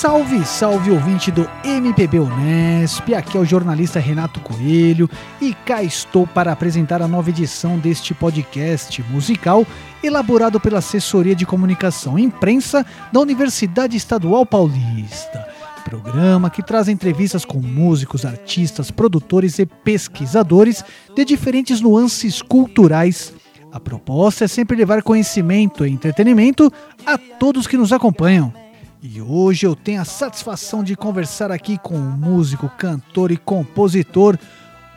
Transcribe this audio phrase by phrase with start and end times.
[0.00, 6.26] Salve, salve ouvinte do MPB Unesp, aqui é o jornalista Renato Coelho e cá estou
[6.26, 9.66] para apresentar a nova edição deste podcast musical
[10.02, 15.46] elaborado pela Assessoria de Comunicação e Imprensa da Universidade Estadual Paulista.
[15.84, 20.82] Programa que traz entrevistas com músicos, artistas, produtores e pesquisadores
[21.14, 23.34] de diferentes nuances culturais.
[23.70, 26.72] A proposta é sempre levar conhecimento e entretenimento
[27.04, 28.69] a todos que nos acompanham.
[29.02, 34.38] E hoje eu tenho a satisfação de conversar aqui com o músico, cantor e compositor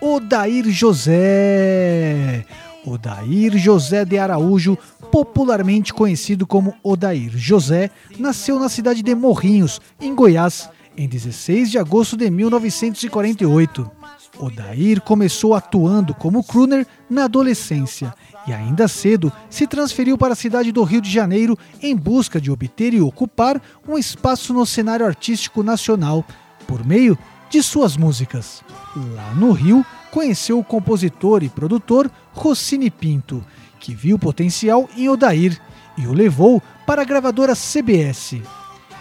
[0.02, 2.46] Odair José.
[2.86, 4.78] Odair José de Araújo,
[5.10, 7.90] popularmente conhecido como Odair José,
[8.20, 13.90] nasceu na cidade de Morrinhos, em Goiás, em 16 de agosto de 1948.
[14.38, 18.14] Odair começou atuando como crooner na adolescência
[18.48, 22.52] e ainda cedo se transferiu para a cidade do Rio de Janeiro em busca de
[22.52, 26.26] obter e ocupar um espaço no cenário artístico nacional
[26.68, 27.18] por meio
[27.50, 28.64] de suas músicas.
[28.96, 33.44] Lá no Rio, conheceu o compositor e produtor Rossini Pinto,
[33.80, 35.60] que viu potencial em Odair
[35.98, 38.42] e o levou para a gravadora CBS.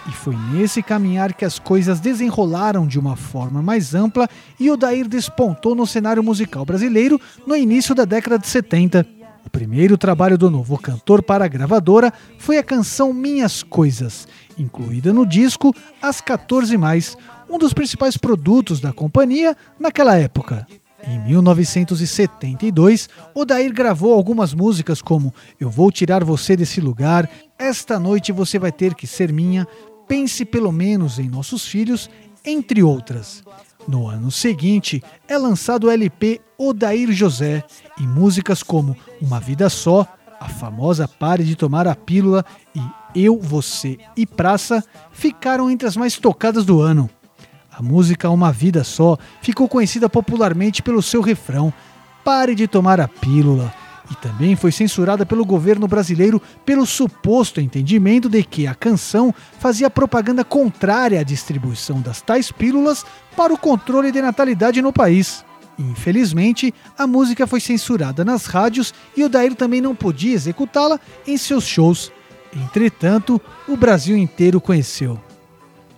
[0.07, 5.07] E foi nesse caminhar que as coisas desenrolaram de uma forma mais ampla e Odair
[5.07, 9.22] despontou no cenário musical brasileiro no início da década de 70.
[9.45, 14.27] O primeiro trabalho do novo cantor para a gravadora foi a canção Minhas Coisas,
[14.59, 17.17] incluída no disco As 14 Mais,
[17.51, 20.67] um dos principais produtos da companhia naquela época.
[21.05, 28.31] Em 1972, Odair gravou algumas músicas como Eu Vou Tirar Você Desse Lugar, Esta Noite
[28.31, 29.67] Você Vai Ter Que Ser Minha,
[30.07, 32.09] Pense Pelo Menos em Nossos Filhos,
[32.45, 33.43] entre outras.
[33.87, 37.65] No ano seguinte, é lançado o LP Odair José,
[37.99, 40.07] e músicas como Uma Vida Só,
[40.41, 42.45] a famosa Pare de Tomar a Pílula
[42.75, 42.81] e
[43.25, 47.11] Eu, Você e Praça ficaram entre as mais tocadas do ano.
[47.71, 51.73] A música Uma Vida Só ficou conhecida popularmente pelo seu refrão
[52.25, 53.82] Pare de Tomar a Pílula
[54.13, 59.89] e também foi censurada pelo governo brasileiro pelo suposto entendimento de que a canção fazia
[59.89, 65.45] propaganda contrária à distribuição das tais pílulas para o controle de natalidade no país.
[65.79, 71.39] Infelizmente, a música foi censurada nas rádios e o Daír também não podia executá-la em
[71.39, 72.13] seus shows.
[72.55, 75.19] Entretanto, o Brasil inteiro conheceu.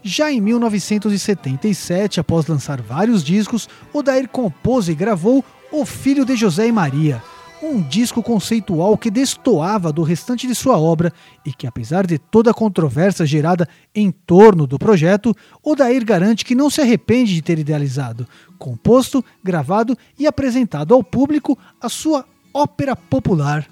[0.02, 6.68] Já em 1977, após lançar vários discos, Odair compôs e gravou O Filho de José
[6.68, 7.22] e Maria,
[7.64, 11.12] um disco conceitual que destoava do restante de sua obra
[11.46, 16.54] e que, apesar de toda a controvérsia gerada em torno do projeto, Odair garante que
[16.54, 22.94] não se arrepende de ter idealizado, composto, gravado e apresentado ao público a sua ópera
[22.94, 23.66] popular.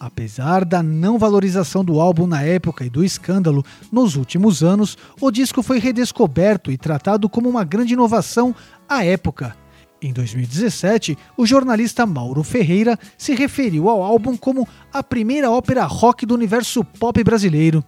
[0.00, 5.30] Apesar da não valorização do álbum na época e do escândalo nos últimos anos, o
[5.30, 8.54] disco foi redescoberto e tratado como uma grande inovação
[8.88, 9.56] à época.
[10.06, 16.24] Em 2017, o jornalista Mauro Ferreira se referiu ao álbum como a primeira ópera rock
[16.24, 17.84] do universo pop brasileiro.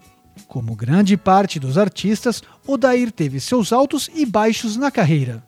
[0.49, 5.45] Como grande parte dos artistas, Odair teve seus altos e baixos na carreira.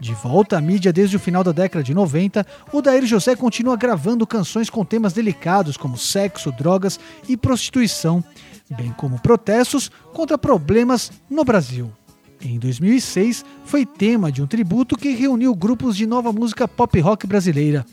[0.00, 4.26] De volta à mídia desde o final da década de 90, Odair José continua gravando
[4.26, 8.24] canções com temas delicados como sexo, drogas e prostituição,
[8.68, 11.92] bem como protestos contra problemas no Brasil.
[12.40, 17.26] Em 2006, foi tema de um tributo que reuniu grupos de nova música pop rock
[17.26, 17.84] brasileira.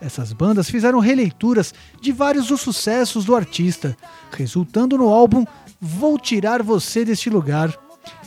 [0.00, 3.96] Essas bandas fizeram releituras de vários dos sucessos do artista,
[4.30, 5.44] resultando no álbum
[5.80, 7.76] Vou Tirar Você Deste Lugar,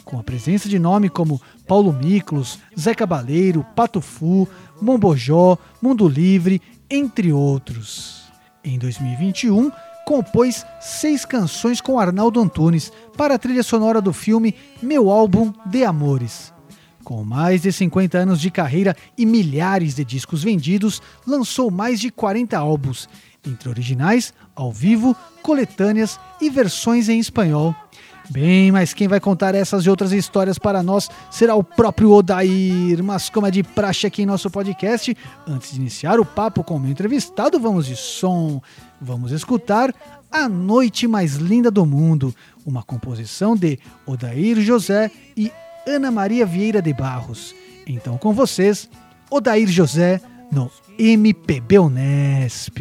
[0.03, 4.47] com a presença de nomes como Paulo Miklos, Zé Cabaleiro, Pato Fu,
[4.81, 8.23] Mombojó, Mundo Livre, entre outros.
[8.63, 9.72] Em 2021,
[10.09, 15.83] compôs seis canções com Arnaldo Antunes para a trilha sonora do filme Meu Álbum de
[15.83, 16.51] Amores.
[17.03, 22.09] Com mais de 50 anos de carreira e milhares de discos vendidos, lançou mais de
[22.09, 23.07] 40 álbuns,
[23.45, 27.75] entre originais, ao vivo, coletâneas e versões em espanhol.
[28.31, 33.03] Bem, mas quem vai contar essas e outras histórias para nós será o próprio Odair.
[33.03, 35.15] Mas como é de praxe aqui em nosso podcast,
[35.47, 38.62] antes de iniciar o papo com o meu entrevistado, vamos de som.
[39.01, 39.94] Vamos escutar
[40.31, 42.36] A Noite Mais Linda do Mundo,
[42.66, 45.51] uma composição de Odair José e
[45.88, 47.56] Ana Maria Vieira de Barros.
[47.88, 48.90] Então com vocês,
[49.30, 52.78] Odair José no MPB Unesp.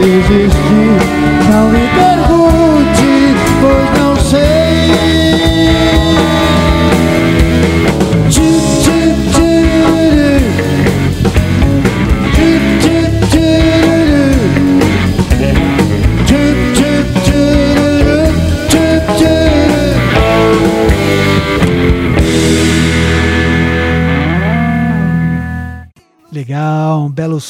[0.00, 0.67] desistir.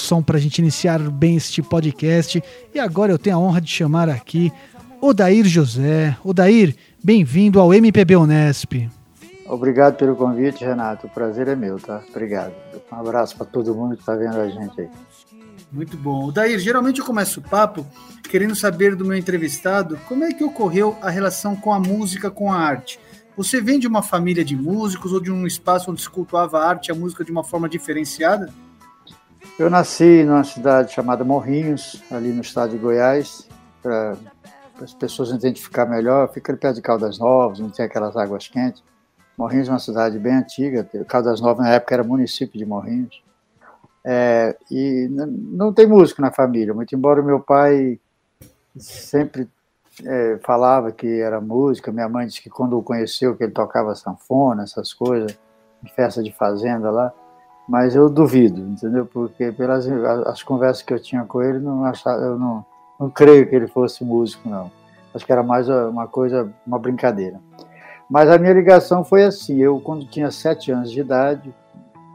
[0.09, 2.43] Som pra gente iniciar bem este podcast.
[2.75, 4.51] E agora eu tenho a honra de chamar aqui
[5.03, 6.17] Odair José.
[6.25, 6.75] Odair,
[7.05, 8.89] bem-vindo ao MPB Unesp.
[9.45, 11.09] Obrigado pelo convite, Renato.
[11.09, 12.03] O prazer é meu, tá?
[12.09, 12.55] Obrigado.
[12.91, 14.89] Um abraço para todo mundo que está vendo a gente aí.
[15.71, 16.29] Muito bom.
[16.29, 17.85] Odair, geralmente eu começo o papo
[18.31, 22.51] querendo saber do meu entrevistado como é que ocorreu a relação com a música, com
[22.51, 22.99] a arte.
[23.37, 26.67] Você vem de uma família de músicos ou de um espaço onde se cultuava a
[26.67, 28.51] arte e a música de uma forma diferenciada?
[29.57, 33.49] Eu nasci numa cidade chamada Morrinhos, ali no estado de Goiás.
[33.81, 34.17] Para
[34.83, 38.83] as pessoas identificar melhor, fica perto de Caldas Novas, onde tem aquelas águas quentes.
[39.37, 40.89] Morrinhos é uma cidade bem antiga.
[41.07, 43.23] Caldas Novas, na época, era município de Morrinhos.
[44.05, 48.01] É, e não tem músico na família, muito embora meu pai
[48.77, 49.49] sempre
[50.05, 51.93] é, falava que era música.
[51.93, 55.39] Minha mãe disse que quando o conheceu, que ele tocava sanfona, essas coisas,
[55.85, 57.13] em festa de fazenda lá.
[57.69, 59.05] Mas eu duvido, entendeu?
[59.05, 59.87] Porque pelas
[60.27, 62.65] as conversas que eu tinha com ele, não achava, eu não,
[62.99, 64.71] não creio que ele fosse músico, não.
[65.15, 67.41] Acho que era mais uma coisa, uma brincadeira.
[68.09, 71.55] Mas a minha ligação foi assim: eu, quando tinha sete anos de idade,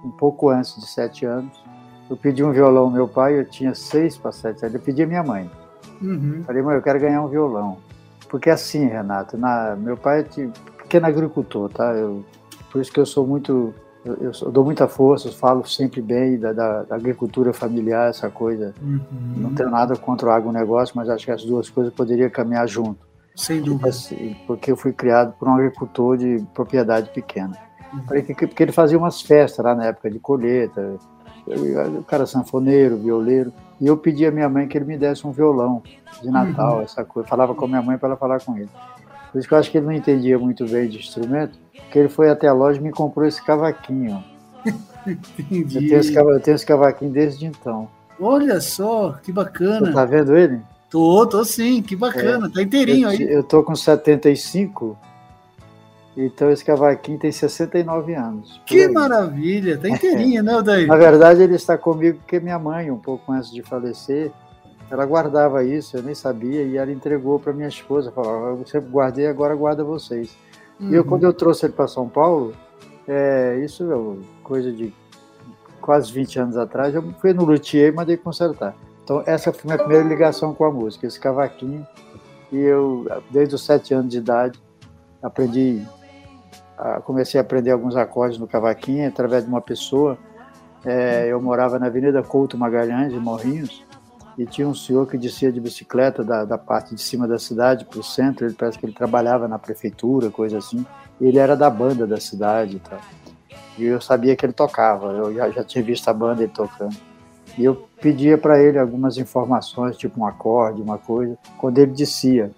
[0.03, 1.63] um pouco antes de sete anos,
[2.09, 5.03] eu pedi um violão ao meu pai, eu tinha seis para sete anos, eu pedi
[5.03, 5.49] a minha mãe.
[6.01, 6.43] Uhum.
[6.45, 7.77] Falei, mãe, eu quero ganhar um violão.
[8.27, 10.23] Porque assim, Renato, na, meu pai é
[10.77, 11.93] pequeno agricultor, tá?
[11.93, 12.25] Eu,
[12.71, 13.73] por isso que eu sou muito.
[14.05, 18.73] Eu, eu, dou muita força, falo sempre bem da, da, da agricultura familiar, essa coisa.
[18.81, 18.99] Uhum.
[19.37, 22.99] Não tenho nada contra o agronegócio, mas acho que as duas coisas poderiam caminhar junto.
[23.35, 23.89] Sem dúvida.
[23.89, 27.57] Assim, porque eu fui criado por um agricultor de propriedade pequena.
[28.25, 30.97] Que, porque ele fazia umas festas lá na época de colheita,
[31.45, 35.31] o cara sanfoneiro, violeiro, e eu pedi à minha mãe que ele me desse um
[35.31, 35.81] violão
[36.21, 36.81] de Natal, Uhum.
[36.81, 37.27] essa coisa.
[37.27, 38.69] Falava com a minha mãe para ela falar com ele.
[39.33, 41.57] Por isso que eu acho que ele não entendia muito bem de instrumento,
[41.91, 44.23] que ele foi até a loja e me comprou esse cavaquinho.
[45.05, 45.11] Eu
[45.51, 45.89] Entendi.
[45.89, 47.89] tenho esse, eu tenho esse cavaquinho desde então.
[48.17, 49.87] Olha só, que bacana.
[49.87, 50.61] Você tá vendo ele?
[50.89, 52.49] Tô, tô sim, que bacana.
[52.49, 53.21] Tá inteirinho eu, aí.
[53.21, 54.97] eu tô com 75
[56.15, 58.61] Então esse cavaquinho tem 69 anos.
[58.65, 59.77] Que maravilha!
[59.77, 60.87] Tá inteirinho, né, Odair?
[60.87, 64.31] Na verdade, ele está comigo porque minha mãe, um pouco antes de falecer,
[64.89, 68.11] ela guardava isso, eu nem sabia, e ela entregou para minha esposa.
[68.11, 70.35] Falou: Eu sempre guardei, agora guarda vocês.
[70.79, 70.89] Uhum.
[70.89, 71.09] E eu, uhum.
[71.09, 72.53] quando eu trouxe ele para São Paulo,
[73.07, 74.93] é, isso é coisa de
[75.83, 78.73] quase 20 anos atrás, eu fui no luthier e mandei consertar.
[79.03, 81.85] Então, essa foi a minha primeira ligação com a música, esse cavaquinho.
[82.51, 84.57] E eu, desde os sete anos de idade,
[85.21, 85.85] aprendi,
[87.03, 90.17] comecei a aprender alguns acordes no cavaquinho através de uma pessoa.
[90.85, 93.83] É, eu morava na Avenida Couto Magalhães, em Morrinhos,
[94.37, 97.85] e tinha um senhor que descia de bicicleta da, da parte de cima da cidade
[97.85, 100.85] para o centro, ele parece que ele trabalhava na prefeitura, coisa assim,
[101.21, 103.23] ele era da banda da cidade e.
[103.77, 106.95] E eu sabia que ele tocava, eu já, já tinha visto a banda ele tocando.
[107.57, 112.51] E eu pedia para ele algumas informações, tipo um acorde, uma coisa, quando ele descia.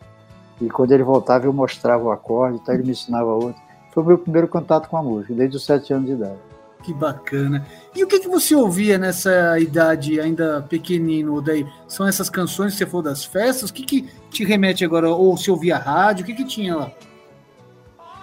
[0.61, 3.61] E quando ele voltava, eu mostrava o acorde, então ele me ensinava outro.
[3.91, 6.39] Foi o meu primeiro contato com a música, desde os sete anos de idade.
[6.85, 7.65] Que bacana.
[7.95, 11.65] E o que, que você ouvia nessa idade ainda pequenino, daí?
[11.87, 13.71] São essas canções que você falou das festas?
[13.71, 15.09] O que, que te remete agora?
[15.09, 16.21] Ou se ouvia rádio?
[16.21, 16.91] O que, que tinha lá?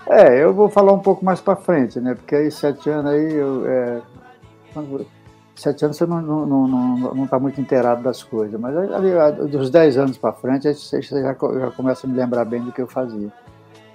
[0.09, 2.15] É, eu vou falar um pouco mais para frente, né?
[2.15, 4.01] Porque aí sete anos aí, eu, é,
[5.57, 9.11] sete anos você não está não, não, não, tá muito inteirado das coisas, mas ali,
[9.49, 12.81] dos dez anos para frente, você já, já começa a me lembrar bem do que
[12.81, 13.33] eu fazia.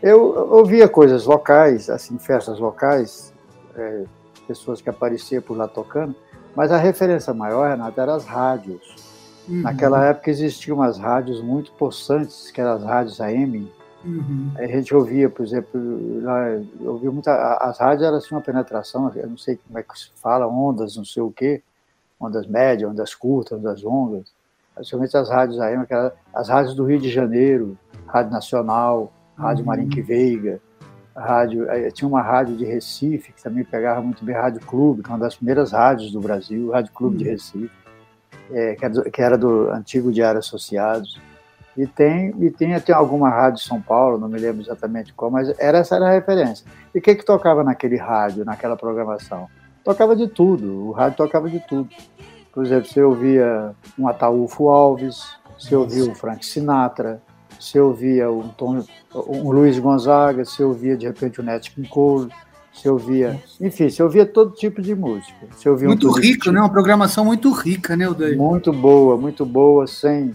[0.02, 3.34] Eu ouvia coisas locais, assim, festas locais,
[3.78, 4.04] é,
[4.48, 6.16] pessoas que apareciam por lá tocando,
[6.56, 8.96] mas a referência maior, Renato, eram as rádios.
[9.48, 9.62] Uhum.
[9.62, 13.72] Naquela época existiam umas rádios muito possantes, que eram as rádios AM.
[14.04, 14.52] Uhum.
[14.56, 15.80] A gente ouvia, por exemplo,
[16.22, 20.00] lá, ouvia muita, as rádios elas tinham uma penetração, eu não sei como é que
[20.00, 21.62] se fala, ondas, não sei o quê,
[22.20, 24.32] ondas médias, ondas curtas, ondas longas.
[24.74, 25.86] Principalmente as rádios AM,
[26.34, 29.68] as rádios do Rio de Janeiro, Rádio Nacional, Rádio uhum.
[29.68, 30.62] Marinque Veiga,
[31.18, 35.14] rádio, tinha uma rádio de Recife, que também pegava muito bem, Rádio Clube, que é
[35.14, 37.24] uma das primeiras rádios do Brasil, Rádio Clube uhum.
[37.24, 37.72] de Recife,
[38.52, 41.20] é, que, era do, que, era do, antigo Diário Associados.
[41.76, 45.30] E tem, e tem até alguma rádio de São Paulo, não me lembro exatamente qual,
[45.30, 46.66] mas era, essa era a referência.
[46.94, 49.48] E o que, que tocava naquele rádio, naquela programação?
[49.84, 51.90] Tocava de tudo, o rádio tocava de tudo.
[52.52, 57.22] Por exemplo, você ouvia um Ataúfo Alves, você ouvia o Frank Sinatra,
[57.60, 58.84] você ouvia um, Tom,
[59.14, 62.30] um Luiz Gonzaga, você ouvia de repente o Nat King Cole,
[62.74, 65.48] você ouvia, enfim, você ouvia todo tipo de música.
[65.66, 66.60] Ouvia muito um rico, tipo, né?
[66.60, 68.38] Uma programação muito rica, né, Odair?
[68.38, 70.34] Muito boa, muito boa, sem,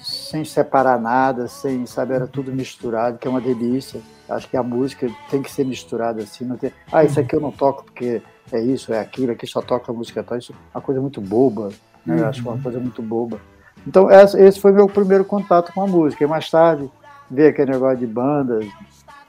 [0.00, 4.00] sem separar nada, sem, sabe, era tudo misturado, que é uma delícia.
[4.28, 7.40] Acho que a música tem que ser misturada assim, não tem, ah, isso aqui eu
[7.40, 10.82] não toco porque é isso, é aquilo, aqui só toca música tal, isso é uma
[10.82, 11.68] coisa muito boba,
[12.06, 12.16] né?
[12.16, 12.28] Uhum.
[12.28, 13.38] Acho uma coisa muito boba.
[13.86, 16.24] Então, esse foi meu primeiro contato com a música.
[16.24, 16.90] E mais tarde,
[17.30, 18.66] ver aquele negócio de bandas,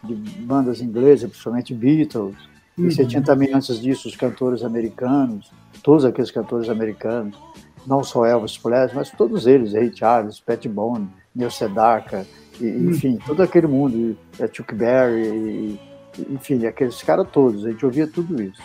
[0.04, 2.36] de bandas inglesas, principalmente Beatles.
[2.78, 2.88] Uhum.
[2.88, 3.08] E você uhum.
[3.08, 5.52] tinha também, antes disso, os cantores americanos,
[5.84, 7.38] todos aqueles cantores americanos,
[7.86, 12.26] não só Elvis Presley, mas todos eles, Ray Charles, Pat Boone, Neil Sedaka,
[12.60, 12.90] e, uhum.
[12.92, 15.80] enfim, todo aquele mundo, é, Chuck Berry, e,
[16.30, 18.62] enfim, aqueles caras todos, a gente ouvia tudo isso.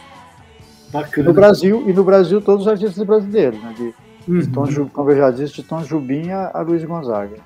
[0.92, 1.28] Bacana.
[1.28, 3.94] No Brasil, e no Brasil todos os artistas brasileiros, né, de,
[4.28, 4.52] Uhum.
[4.52, 7.36] Tom, como eu já disse, de Tom Jubim a Luiz Gonzaga.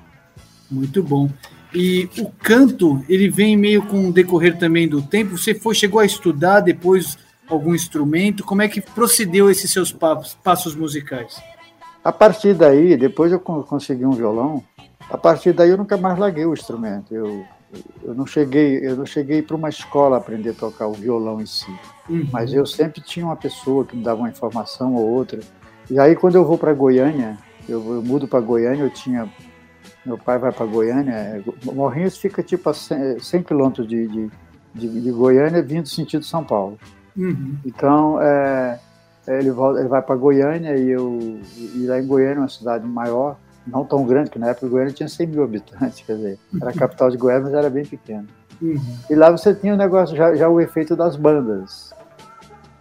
[0.70, 1.30] Muito bom.
[1.74, 5.36] E o canto, ele vem meio com o decorrer também do tempo.
[5.36, 8.44] Você foi, chegou a estudar depois algum instrumento?
[8.44, 11.42] Como é que procedeu esses seus passos, passos musicais?
[12.02, 14.62] A partir daí, depois eu consegui um violão.
[15.10, 17.12] A partir daí eu nunca mais larguei o instrumento.
[17.12, 17.44] Eu,
[18.04, 21.46] eu não cheguei, eu não cheguei para uma escola aprender a tocar o violão em
[21.46, 21.70] si.
[22.08, 22.28] Uhum.
[22.30, 25.40] Mas eu sempre tinha uma pessoa que me dava uma informação ou outra.
[25.90, 27.36] E aí quando eu vou para Goiânia,
[27.68, 29.28] eu, eu mudo para Goiânia, eu tinha
[30.04, 34.30] meu pai vai para Goiânia, é, Morrinhos fica tipo a 100, 100 quilômetros de, de,
[34.74, 36.78] de, de, Goiânia vindo sentido São Paulo.
[37.16, 37.56] Uhum.
[37.64, 38.78] Então, é,
[39.26, 43.38] ele, volta, ele vai para Goiânia e, eu, e lá em Goiânia, uma cidade maior,
[43.66, 46.74] não tão grande, que na época Goiânia tinha 100 mil habitantes, quer dizer, era a
[46.74, 48.26] capital de Goiânia, mas era bem pequena.
[48.60, 48.78] Uhum.
[49.08, 51.94] E lá você tinha o negócio, já, já o efeito das bandas.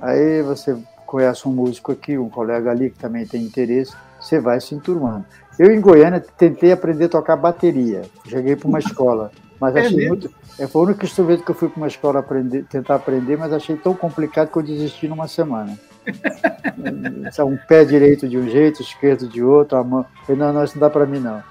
[0.02, 0.78] Aí você
[1.14, 5.24] conhece um músico aqui, um colega ali que também tem interesse, você vai se enturmando.
[5.60, 10.08] Eu em Goiânia tentei aprender a tocar bateria, cheguei para uma escola, mas é achei
[10.08, 10.34] muito.
[10.58, 13.54] É, foi o único instrumento que eu fui para uma escola aprender, tentar aprender, mas
[13.54, 15.78] achei tão complicado que eu desisti numa semana.
[17.46, 20.08] um pé direito de um jeito, esquerdo de outro, a mão.
[20.26, 21.44] Falei, não, não, isso não dá para mim não.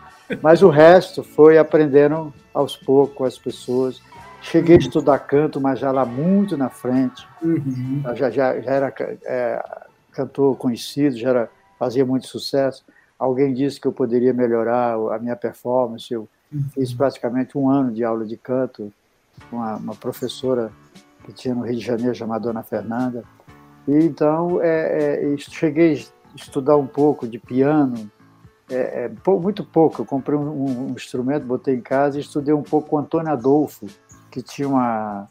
[0.43, 4.03] Mas o resto foi aprendendo aos poucos as pessoas.
[4.43, 7.27] Cheguei a estudar canto, mas já lá muito na frente.
[7.43, 8.03] Uhum.
[8.17, 8.95] Já, já, já era
[9.25, 9.65] é,
[10.13, 12.85] cantor conhecido, já era, fazia muito sucesso.
[13.19, 16.13] Alguém disse que eu poderia melhorar a minha performance.
[16.13, 16.65] Eu uhum.
[16.75, 18.93] fiz praticamente um ano de aula de canto
[19.51, 20.71] uma, uma professora
[21.25, 23.25] que tinha no Rio de Janeiro, chamada Dona Fernanda.
[23.87, 28.11] E então é, é, cheguei a estudar um pouco de piano,
[28.71, 30.03] é, é, muito pouco.
[30.03, 33.87] Eu comprei um, um, instrumento, botei em casa e estudei um pouco com Antônio Adolfo,
[34.33, 35.29] que tinha uma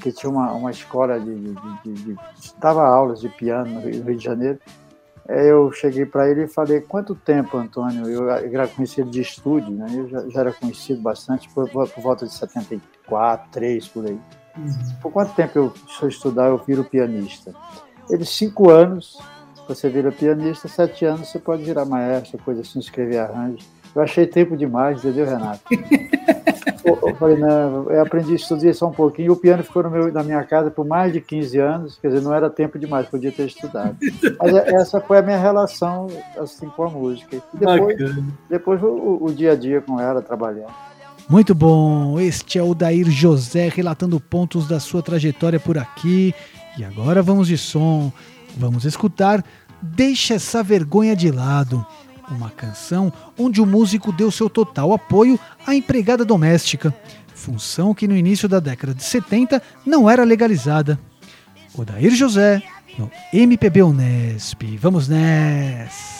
[0.00, 2.16] que tinha uma, uma escola de, de, de, de
[2.58, 4.58] dava aulas de piano no Rio de Janeiro.
[5.28, 8.08] Eu cheguei para ele e falei: quanto tempo, Antônio?
[8.08, 9.86] Eu era conhecido de estúdio, né?
[9.92, 14.20] Eu já, já era conhecido bastante por, por, volta de 74, 3 por aí.
[14.56, 14.68] Uhum.
[15.02, 17.52] Por quanto tempo eu, se eu estudar, eu viro pianista?
[18.08, 19.18] Ele, cinco anos,
[19.66, 23.64] você vira pianista, sete anos você pode virar maestro, coisa assim, escrever arranjo.
[23.96, 25.62] Eu achei tempo demais, entendeu, Renato?
[26.84, 29.32] eu, falei, não, eu aprendi a estudar só um pouquinho.
[29.32, 32.20] O piano ficou no meu, na minha casa por mais de 15 anos, quer dizer,
[32.20, 33.96] não era tempo demais, podia ter estudado.
[34.38, 37.36] Mas é, essa foi a minha relação assim, com a música.
[37.36, 37.96] E depois,
[38.50, 40.74] depois o, o dia a dia com ela, trabalhando.
[41.26, 46.34] Muito bom, este é o Dair José relatando pontos da sua trajetória por aqui.
[46.78, 48.12] E agora vamos de som.
[48.58, 49.42] Vamos escutar
[49.82, 51.86] Deixa essa vergonha de lado,
[52.30, 56.94] uma canção onde o músico deu seu total apoio à empregada doméstica,
[57.34, 60.98] função que no início da década de 70 não era legalizada.
[61.76, 62.62] Odair José,
[62.98, 64.62] no MPB Unesp.
[64.78, 66.16] Vamos nessa!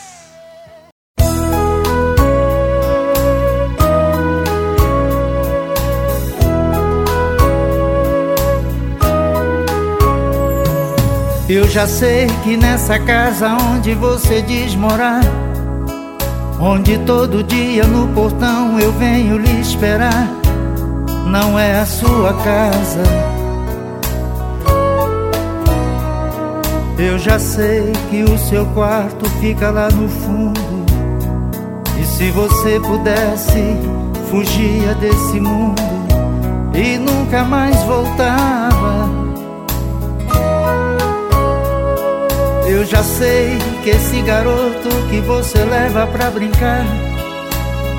[11.49, 15.21] Eu já sei que nessa casa onde você diz morar,
[16.59, 20.27] onde todo dia no portão eu venho lhe esperar,
[21.25, 23.03] não é a sua casa.
[26.97, 30.59] Eu já sei que o seu quarto fica lá no fundo.
[31.99, 33.77] E se você pudesse,
[34.31, 35.81] fugia desse mundo
[36.73, 39.09] e nunca mais voltava.
[42.67, 46.85] Eu já sei que esse garoto que você leva pra brincar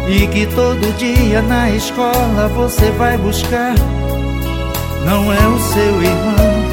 [0.06, 3.74] e que todo dia na escola você vai buscar
[5.06, 6.68] não é o seu irmão.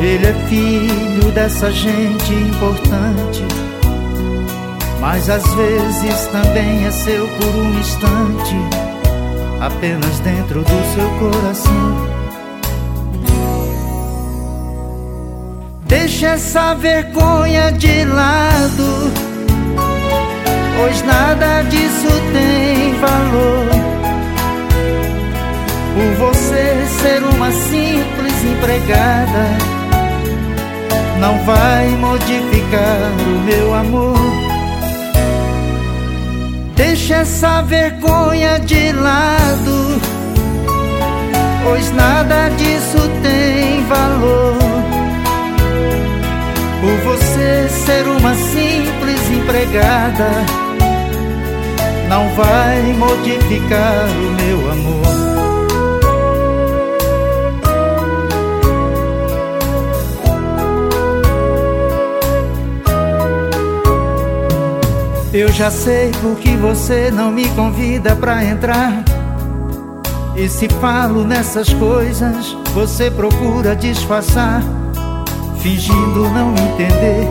[0.00, 3.42] Ele é filho dessa gente importante,
[5.00, 8.54] mas às vezes também é seu por um instante,
[9.60, 12.19] apenas dentro do seu coração.
[15.90, 19.12] Deixa essa vergonha de lado,
[20.78, 23.66] pois nada disso tem valor.
[25.92, 29.48] Por você ser uma simples empregada,
[31.18, 34.16] não vai modificar o meu amor.
[36.76, 40.00] Deixa essa vergonha de lado,
[41.64, 44.69] pois nada disso tem valor.
[46.80, 50.30] Por você ser uma simples empregada.
[52.08, 55.20] Não vai modificar o meu amor.
[65.32, 69.04] Eu já sei por que você não me convida pra entrar.
[70.34, 74.79] E se falo nessas coisas, você procura disfarçar
[75.60, 77.28] fingindo não entender.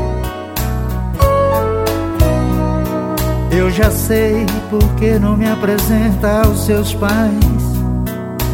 [3.52, 7.70] Eu já sei por que não me apresenta aos seus pais.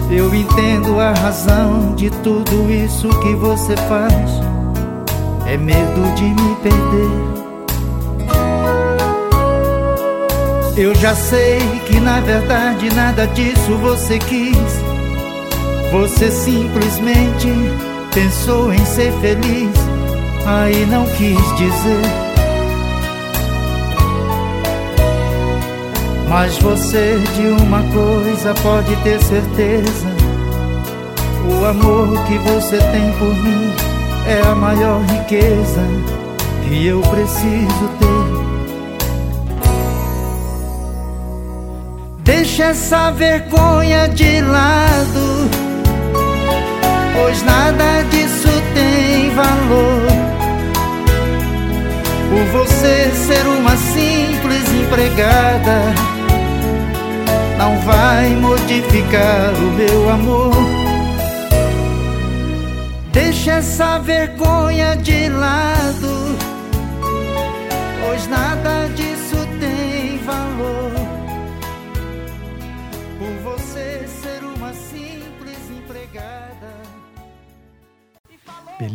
[0.10, 4.32] Eu entendo a razão de tudo isso que você faz.
[5.46, 7.36] É medo de me perder.
[10.78, 14.56] Eu já sei que na verdade nada disso você quis.
[15.92, 17.50] Você simplesmente
[18.16, 19.78] Pensou em ser feliz,
[20.46, 22.02] aí não quis dizer.
[26.30, 30.08] Mas você de uma coisa pode ter certeza:
[31.44, 33.74] o amor que você tem por mim
[34.28, 35.82] é a maior riqueza
[36.64, 38.46] que eu preciso ter.
[42.24, 45.55] Deixa essa vergonha de lado
[47.16, 50.08] pois nada disso tem valor.
[52.30, 55.94] Por você ser uma simples empregada,
[57.58, 60.54] não vai modificar o meu amor.
[63.12, 66.38] Deixa essa vergonha de lado,
[68.06, 69.15] pois nada disso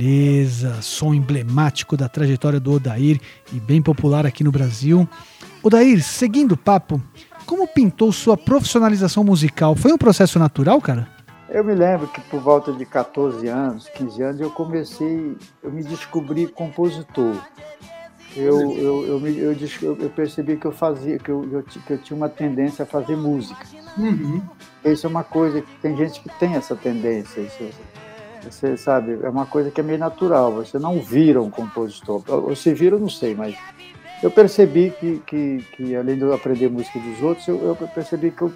[0.00, 3.20] Beleza, som emblemático da trajetória do Odair
[3.52, 5.06] e bem popular aqui no Brasil.
[5.62, 6.98] Odair, seguindo o papo,
[7.44, 9.76] como pintou sua profissionalização musical?
[9.76, 11.06] Foi um processo natural, cara?
[11.50, 15.84] Eu me lembro que por volta de 14 anos, 15 anos, eu comecei, eu me
[15.84, 17.36] descobri compositor.
[18.34, 21.98] Eu, eu, eu, me, eu, eu, percebi que eu fazia, que eu, eu, que eu
[21.98, 23.66] tinha uma tendência a fazer música.
[23.98, 24.40] Uhum.
[24.82, 27.42] Isso é uma coisa que tem gente que tem essa tendência.
[27.42, 27.64] Isso,
[28.42, 30.52] você sabe, é uma coisa que é meio natural.
[30.52, 32.22] Você não vira um compositor.
[32.28, 33.56] Ou se vira, eu não sei, mas
[34.22, 38.30] eu percebi que, que, que além de eu aprender música dos outros, eu, eu percebi
[38.30, 38.52] que eu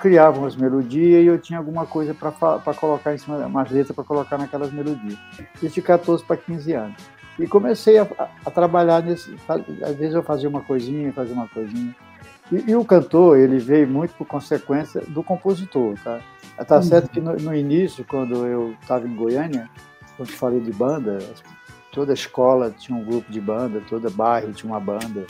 [0.00, 4.04] criava umas melodias e eu tinha alguma coisa para colocar em cima, umas letras para
[4.04, 5.18] colocar naquelas melodias.
[5.62, 7.02] Isso de 14 para 15 anos.
[7.38, 8.06] E comecei a,
[8.44, 9.34] a, trabalhar nesse.
[9.48, 11.94] Às vezes eu fazia uma coisinha, fazia uma coisinha.
[12.52, 16.20] E, e, o cantor, ele veio muito por consequência do compositor, tá?
[16.66, 19.68] Tá certo que no, no início, quando eu estava em Goiânia,
[20.16, 21.18] quando falei de banda,
[21.90, 25.26] toda escola tinha um grupo de banda, toda bairro tinha uma banda.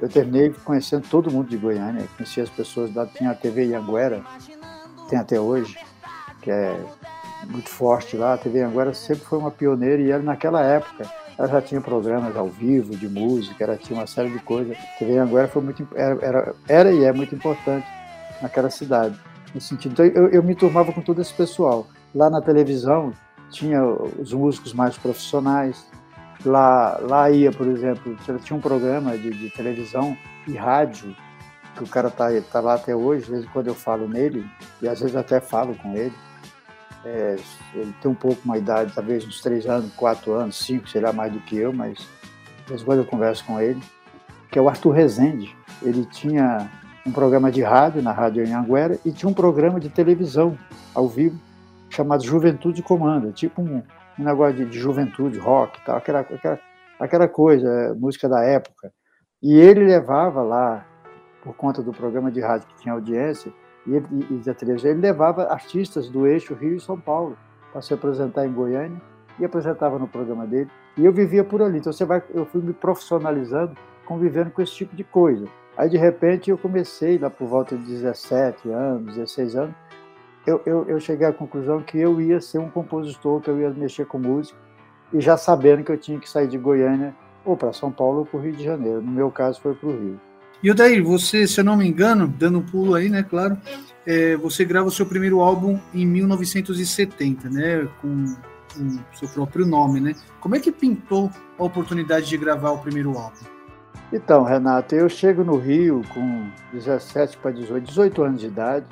[0.00, 4.22] Eu terminei conhecendo todo mundo de Goiânia, conheci as pessoas da tinha a TV Ianguera,
[5.08, 5.78] tem até hoje,
[6.42, 6.78] que é
[7.46, 8.34] muito forte lá.
[8.34, 12.36] A TV Ianguera sempre foi uma pioneira e ela naquela época ela já tinha programas
[12.36, 14.76] ao vivo de música, ela tinha uma série de coisas.
[14.76, 17.86] A TV Ianguera foi muito era, era, era e é muito importante
[18.42, 19.16] naquela cidade
[19.54, 19.92] no sentido.
[19.92, 21.86] Então, eu, eu me turmava com todo esse pessoal.
[22.12, 23.12] Lá na televisão
[23.50, 25.86] tinha os músicos mais profissionais.
[26.44, 31.14] Lá, lá ia, por exemplo, tinha um programa de, de televisão e rádio
[31.76, 33.26] que o cara tá, tá lá até hoje.
[33.26, 34.44] De vez em quando eu falo nele
[34.82, 36.14] e às vezes até falo com ele.
[37.04, 37.36] É,
[37.74, 41.12] ele tem um pouco uma idade, talvez uns três anos, quatro anos, cinco, sei lá,
[41.12, 42.06] mais do que eu, mas
[42.66, 43.80] de quando eu converso com ele,
[44.50, 45.56] que é o Arthur Rezende.
[45.82, 46.70] Ele tinha
[47.06, 50.58] um programa de rádio na Rádio Anhanguera e tinha um programa de televisão
[50.94, 51.40] ao vivo
[51.88, 53.82] chamado Juventude Comanda, tipo um,
[54.18, 56.60] um negócio de, de, juventude, rock, tal, aquela, aquela,
[57.00, 58.92] aquela coisa, música da época.
[59.42, 60.84] E ele levava lá,
[61.42, 63.52] por conta do programa de rádio que tinha audiência,
[63.88, 67.36] e, e, e televisão, ele levava artistas do eixo Rio e São Paulo
[67.72, 69.00] para se apresentar em Goiânia
[69.38, 70.70] e apresentava no programa dele.
[70.96, 71.78] E eu vivia por ali.
[71.78, 73.72] Então você vai, eu fui me profissionalizando,
[74.04, 75.46] convivendo com esse tipo de coisa.
[75.76, 79.74] Aí, de repente, eu comecei, lá por volta de 17 anos, 16 anos,
[80.44, 83.70] eu, eu, eu cheguei à conclusão que eu ia ser um compositor, que eu ia
[83.70, 84.58] mexer com música,
[85.12, 88.26] e já sabendo que eu tinha que sair de Goiânia ou para São Paulo ou
[88.26, 89.00] para o Rio de Janeiro.
[89.00, 90.20] No meu caso, foi para o Rio.
[90.62, 93.56] E o daí, você, se eu não me engano, dando um pulo aí, né, claro,
[94.06, 98.24] é, você grava o seu primeiro álbum em 1970, né, com
[98.76, 100.14] o seu próprio nome, né?
[100.40, 103.44] Como é que pintou a oportunidade de gravar o primeiro álbum?
[104.12, 108.86] Então, Renato, eu chego no Rio com 17 para 18, 18 anos de idade,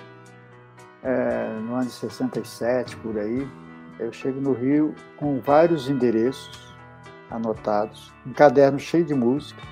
[1.03, 3.47] é, no ano de 67, por aí.
[3.99, 6.75] Eu chego no Rio com vários endereços
[7.31, 9.63] anotados, um caderno cheio de música,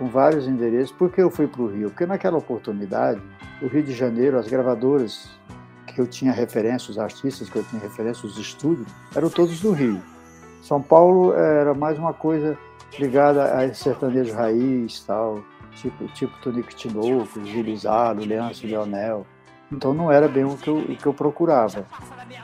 [0.00, 0.90] com vários endereços.
[0.90, 1.90] Por que eu fui para o Rio?
[1.90, 3.20] Porque naquela oportunidade,
[3.60, 5.28] o Rio de Janeiro, as gravadoras
[5.86, 9.72] que eu tinha referência, os artistas que eu tinha referência, os estúdios, eram todos do
[9.72, 10.00] Rio.
[10.62, 12.56] São Paulo era mais uma coisa
[12.98, 19.26] ligada a sertanejo raiz, tal, tipo, tipo Tonico Tinoco, Gilizado, Leandro Leonel.
[19.70, 21.84] Então não era bem o que eu, o que eu procurava.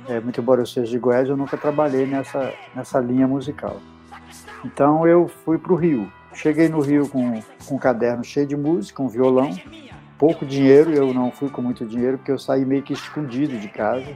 [0.07, 3.79] É, muito embora eu seja de Goiás, eu nunca trabalhei nessa, nessa linha musical.
[4.63, 6.13] Então eu fui para o Rio.
[6.37, 9.59] Cheguei no Rio com, com um caderno cheio de música, um violão,
[10.19, 13.69] pouco dinheiro, eu não fui com muito dinheiro, porque eu saí meio que escondido de
[13.69, 14.15] casa,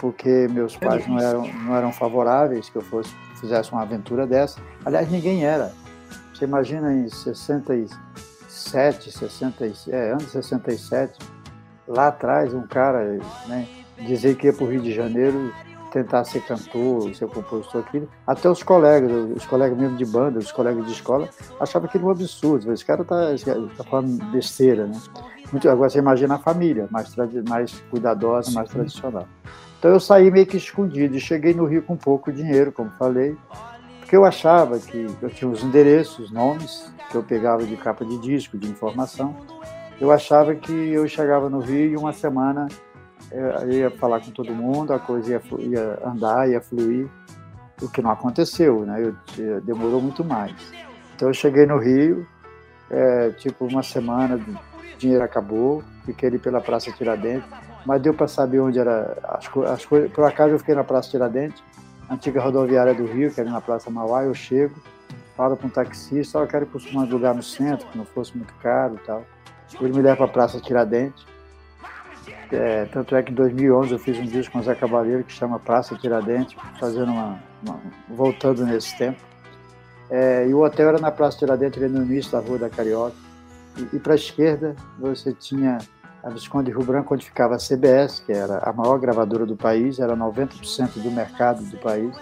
[0.00, 4.60] porque meus pais não eram, não eram favoráveis que eu fosse fizesse uma aventura dessa.
[4.84, 5.72] Aliás, ninguém era.
[6.32, 11.18] Você imagina em 67, 67, é, anos 67,
[11.86, 13.66] lá atrás, um cara né,
[13.98, 15.52] dizer que ia para o Rio de Janeiro
[15.92, 18.08] tentar ser cantor, ser compositor, aquilo.
[18.26, 21.28] Até os colegas, os colegas mesmo de banda, os colegas de escola,
[21.60, 22.72] achavam aquilo um absurdo.
[22.72, 23.34] Esse cara está
[23.76, 24.98] tá falando besteira, né?
[25.52, 27.14] Muito, agora você imagina a família, mais,
[27.46, 29.28] mais cuidadosa, mais tradicional.
[29.78, 33.36] Então eu saí meio que escondido e cheguei no Rio com pouco dinheiro, como falei,
[34.00, 38.16] porque eu achava que eu tinha os endereços, nomes, que eu pegava de capa de
[38.18, 39.36] disco, de informação.
[40.00, 42.68] Eu achava que eu chegava no Rio e uma semana
[43.32, 47.08] eu ia falar com todo mundo, a coisa ia, ia andar, ia fluir,
[47.80, 49.12] o que não aconteceu, né?
[49.38, 50.54] Eu, demorou muito mais.
[51.14, 52.26] Então eu cheguei no Rio,
[52.90, 57.48] é, tipo uma semana, o dinheiro acabou, fiquei ali pela Praça Tiradentes,
[57.86, 60.12] mas deu para saber onde era as, as coisas.
[60.12, 61.62] Por acaso eu fiquei na Praça Tiradentes,
[62.10, 64.74] antiga rodoviária do Rio, que era na Praça Mauá, eu chego,
[65.36, 68.36] falo com um taxista, eu quero ir para um lugar no centro, que não fosse
[68.36, 69.24] muito caro e tal.
[69.80, 71.31] Ele me leva para a Praça Tiradentes.
[72.50, 75.32] É, tanto é que em 2011 eu fiz um disco com o Zé Cabaleiro que
[75.32, 79.20] chama Praça Tiradentes, fazendo uma, uma voltando nesse tempo.
[80.10, 83.16] É, e o hotel era na Praça Tiradentes, ali no início da Rua da Carioca.
[83.78, 85.78] E, e para a esquerda você tinha
[86.22, 89.98] a Visconde Rio Branco, onde ficava a CBS, que era a maior gravadora do país,
[89.98, 92.14] era 90% do mercado do país,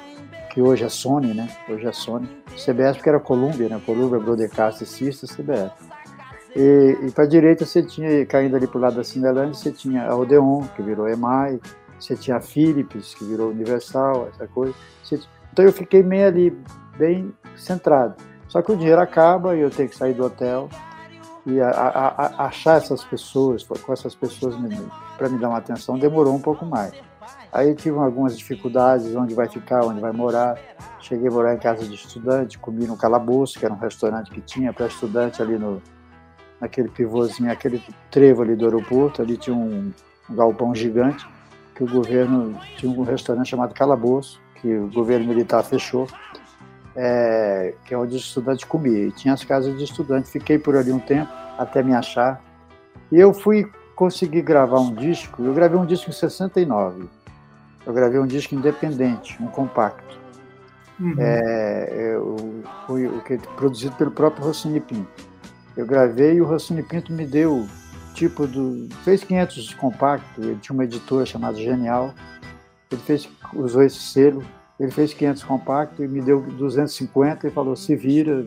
[0.51, 1.49] que hoje é Sony, né?
[1.69, 2.29] Hoje é Sony.
[2.57, 3.81] CBS porque era Columbia, né?
[3.85, 5.90] Columbia, Broadcast, System, CBS.
[6.55, 9.71] E, e para a direita você tinha, caindo ali para o lado da Cinelândia, você
[9.71, 11.61] tinha a Odeon, que virou EMAI,
[11.99, 14.75] você tinha a Philips, que virou Universal, essa coisa.
[15.53, 16.59] Então eu fiquei meio ali,
[16.97, 18.15] bem centrado.
[18.49, 20.69] Só que o dinheiro acaba e eu tenho que sair do hotel
[21.47, 24.55] e a, a, a achar essas pessoas, com essas pessoas
[25.17, 26.93] para me dar uma atenção, demorou um pouco mais.
[27.53, 30.59] Aí tive algumas dificuldades, onde vai ficar, onde vai morar.
[31.01, 34.41] Cheguei a morar em casa de estudante, comi no Calabouço, que era um restaurante que
[34.41, 35.83] tinha para estudante ali no,
[36.61, 39.93] naquele pivôzinho, aquele trevo ali do aeroporto, ali tinha um,
[40.29, 41.27] um galpão gigante,
[41.75, 46.07] que o governo tinha um restaurante chamado Calabouço, que o governo militar fechou,
[46.95, 49.09] é, que é onde os estudantes comiam.
[49.09, 50.29] E tinha as casas de estudante.
[50.29, 52.43] Fiquei por ali um tempo, até me achar.
[53.11, 55.43] E eu fui conseguir gravar um disco.
[55.43, 57.09] Eu gravei um disco em 69.
[57.87, 60.19] Eu gravei um disco independente, um compacto.
[60.99, 61.15] Uhum.
[61.19, 62.37] É, eu,
[62.87, 65.30] foi que produzido pelo próprio Rossini Pinto.
[65.81, 67.67] Eu gravei e o Rossini Pinto me deu
[68.15, 70.41] tipo do fez 500 compacto.
[70.41, 72.15] Ele tinha uma editora chamada Genial.
[72.91, 74.43] Ele fez usou esse selo
[74.81, 78.47] ele fez 500 compactos e me deu 250 e falou: se vira,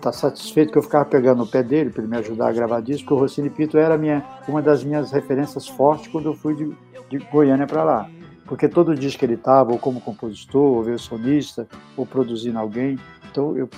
[0.00, 2.80] tá satisfeito que eu ficava pegando no pé dele para ele me ajudar a gravar
[2.80, 6.54] disco, porque o Rossini Pinto era minha, uma das minhas referências fortes quando eu fui
[6.54, 6.72] de,
[7.10, 8.08] de Goiânia para lá.
[8.46, 12.96] Porque todo disco que ele estava, ou como compositor, ou solista, ou produzindo alguém,
[13.28, 13.68] então eu,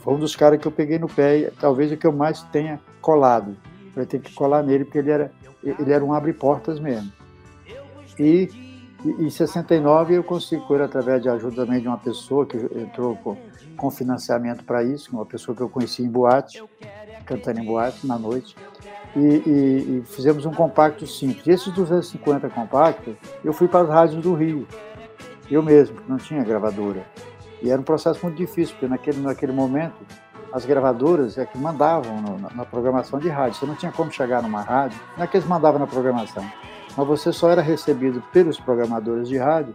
[0.00, 2.80] foi um dos caras que eu peguei no pé, talvez o que eu mais tenha
[3.00, 3.56] colado.
[3.94, 7.12] Eu ter que colar nele, porque ele era, ele era um abre-portas mesmo.
[8.18, 8.48] E
[9.04, 13.16] e, em 69 eu consigo correr através de ajuda também de uma pessoa que entrou
[13.16, 13.36] com,
[13.76, 16.62] com financiamento para isso, uma pessoa que eu conheci em boate,
[17.24, 18.54] cantando em boate na noite.
[19.16, 21.44] E, e, e, fizemos um compacto simples.
[21.46, 24.68] E esses 250 compactos, eu fui para as rádios do Rio,
[25.50, 27.04] eu mesmo, não tinha gravadora.
[27.62, 29.96] E era um processo muito difícil, porque naquele, naquele momento
[30.52, 33.58] as gravadoras é que mandavam no, na, na, programação de rádio.
[33.58, 36.44] Você não tinha como chegar numa rádio, não é que eles mandavam na programação
[36.96, 39.74] mas você só era recebido pelos programadores de rádio,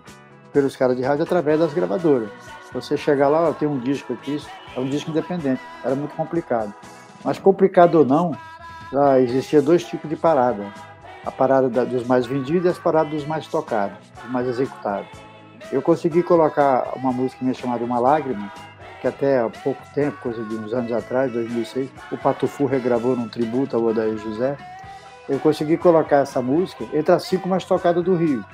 [0.52, 2.30] pelos caras de rádio, através das gravadoras.
[2.74, 4.41] Você chegar lá, ó, tem um disco aqui,
[4.76, 5.62] é um disco independente.
[5.84, 6.74] Era muito complicado.
[7.24, 8.38] Mas complicado ou não,
[8.91, 10.65] já existia dois tipos de parada.
[11.26, 15.24] A parada da, dos mais vendidos e as paradas dos mais tocados, dos mais executados.
[15.71, 18.51] Eu consegui colocar uma música minha chamada Uma Lágrima,
[19.01, 23.28] que até há pouco tempo, coisa de uns anos atrás, 2006, o Patufu regravou num
[23.28, 24.58] tributo ao Odair José,
[25.28, 28.45] eu consegui colocar essa música entre as cinco mais tocadas do Rio.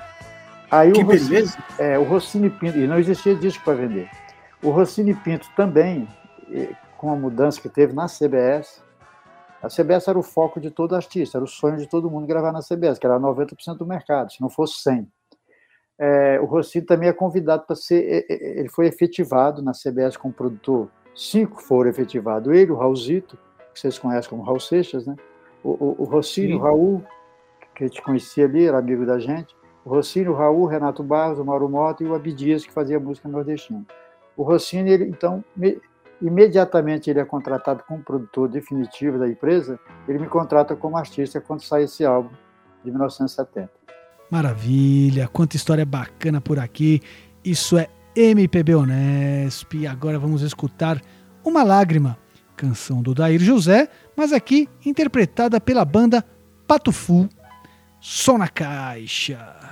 [0.70, 1.58] Aí que o Rossini, beleza!
[1.78, 4.10] É, o Rossini Pinto, e não existia disco para vender.
[4.64, 6.08] O Rossini Pinto também,
[6.98, 8.82] com a mudança que teve na CBS,
[9.62, 12.52] a CBS era o foco de todo artista, era o sonho de todo mundo gravar
[12.52, 15.08] na CBS, que era 90% do mercado, se não fosse 100%.
[16.04, 18.26] É, o Rossini também é convidado para ser.
[18.28, 20.90] Ele foi efetivado na CBS como produtor.
[21.14, 22.52] Cinco foram efetivados.
[22.52, 23.38] Ele, o Raulzito,
[23.72, 25.16] que vocês conhecem como Raul Seixas, né?
[25.64, 27.04] o, o, o Rossini, o Raul,
[27.76, 31.40] que a gente conhecia ali, era amigo da gente, o Rossini, o Raul, Renato Barros,
[31.40, 33.86] o Mauro Mota e o Abidias, que fazia música nordestina.
[34.36, 35.80] O Rossini, ele, então, me,
[36.22, 41.62] imediatamente ele é contratado como produtor definitivo da empresa, ele me contrata como artista quando
[41.62, 42.32] sai esse álbum
[42.84, 43.81] de 1970.
[44.32, 47.02] Maravilha, quanta história bacana por aqui.
[47.44, 49.86] Isso é MPB Unesp.
[49.86, 51.02] Agora vamos escutar
[51.44, 52.18] Uma Lágrima,
[52.56, 56.26] canção do Dair José, mas aqui interpretada pela banda
[56.66, 57.28] Patufu,
[58.00, 59.71] Só na Caixa.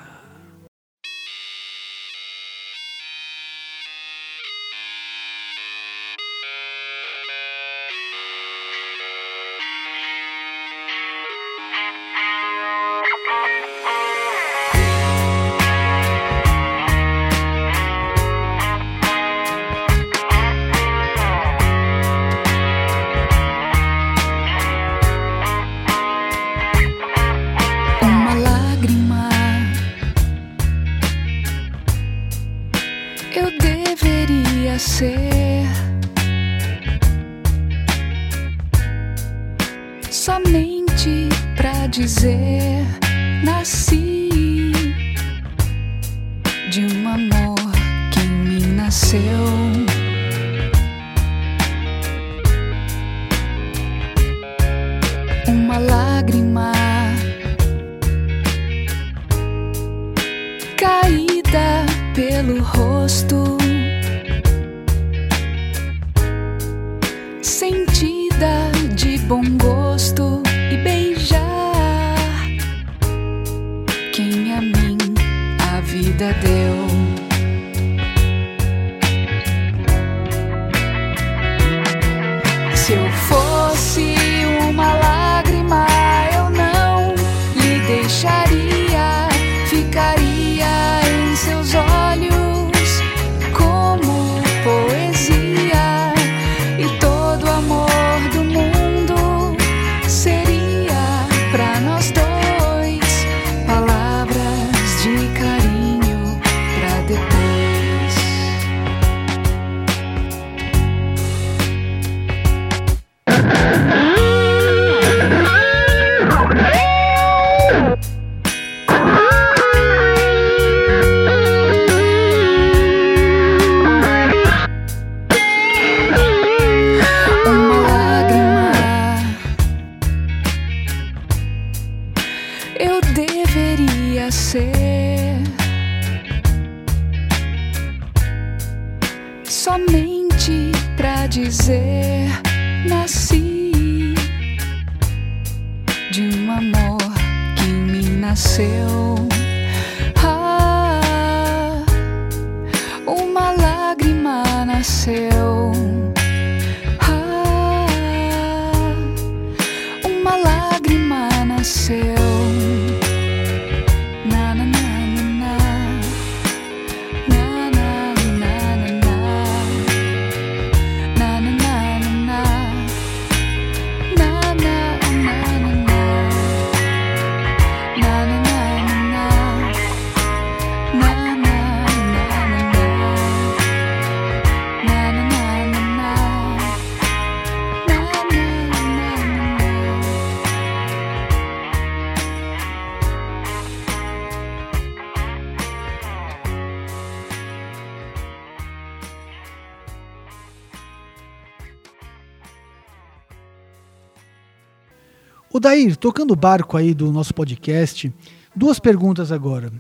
[205.70, 208.12] O Dair, tocando o barco aí do nosso podcast,
[208.56, 209.72] duas perguntas agora.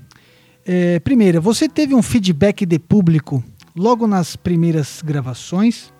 [0.63, 3.43] É, primeira, você teve um feedback de público
[3.75, 5.91] logo nas primeiras gravações?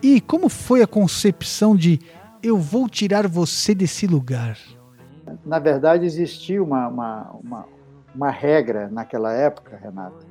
[0.00, 1.98] E como foi a concepção de
[2.40, 4.56] eu vou tirar você desse lugar?
[5.44, 7.64] Na verdade, existia uma, uma, uma,
[8.14, 10.24] uma regra naquela época, Renato,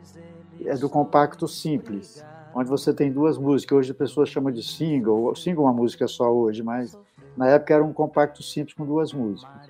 [0.64, 2.24] é do compacto simples,
[2.56, 3.78] onde você tem duas músicas.
[3.80, 6.98] Hoje a pessoa chama de single, single é uma música só hoje, mas
[7.36, 9.70] na época era um compacto simples com duas músicas.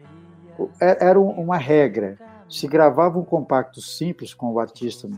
[0.79, 2.17] É- Era um- uma regra.
[2.49, 5.09] Se gravava um compacto simples com o artista,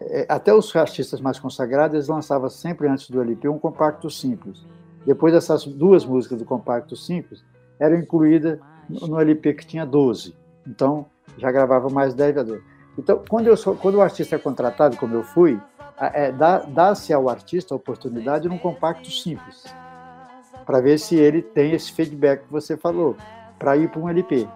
[0.00, 4.64] é, até os artistas mais consagrados, lançavam sempre antes do LP um compacto simples.
[5.06, 7.44] Depois dessas duas músicas do compacto simples,
[7.78, 10.34] eram incluídas no LP que tinha 12.
[10.66, 11.06] Então,
[11.38, 12.62] já gravava mais 10 a 12.
[12.98, 15.58] Então, quando, eu sou, quando o artista é contratado, como eu fui,
[15.98, 19.64] é, dá- dá-se ao artista a oportunidade num compacto simples,
[20.64, 23.16] para ver se ele tem esse feedback que você falou,
[23.58, 24.48] para ir para um LP.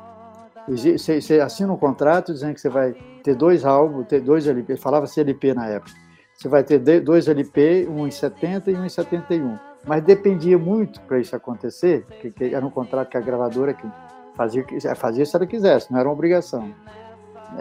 [0.66, 5.20] Você, assina um contrato dizendo que você vai ter dois álbuns, ter dois LP, falava-se
[5.20, 5.92] LP na época.
[6.34, 9.58] Você vai ter dois LP, um em 70 e um em 71.
[9.86, 13.86] Mas dependia muito para isso acontecer, que, que era um contrato que a gravadora que
[14.34, 16.74] fazia, que- fazia se ela quisesse, não era uma obrigação.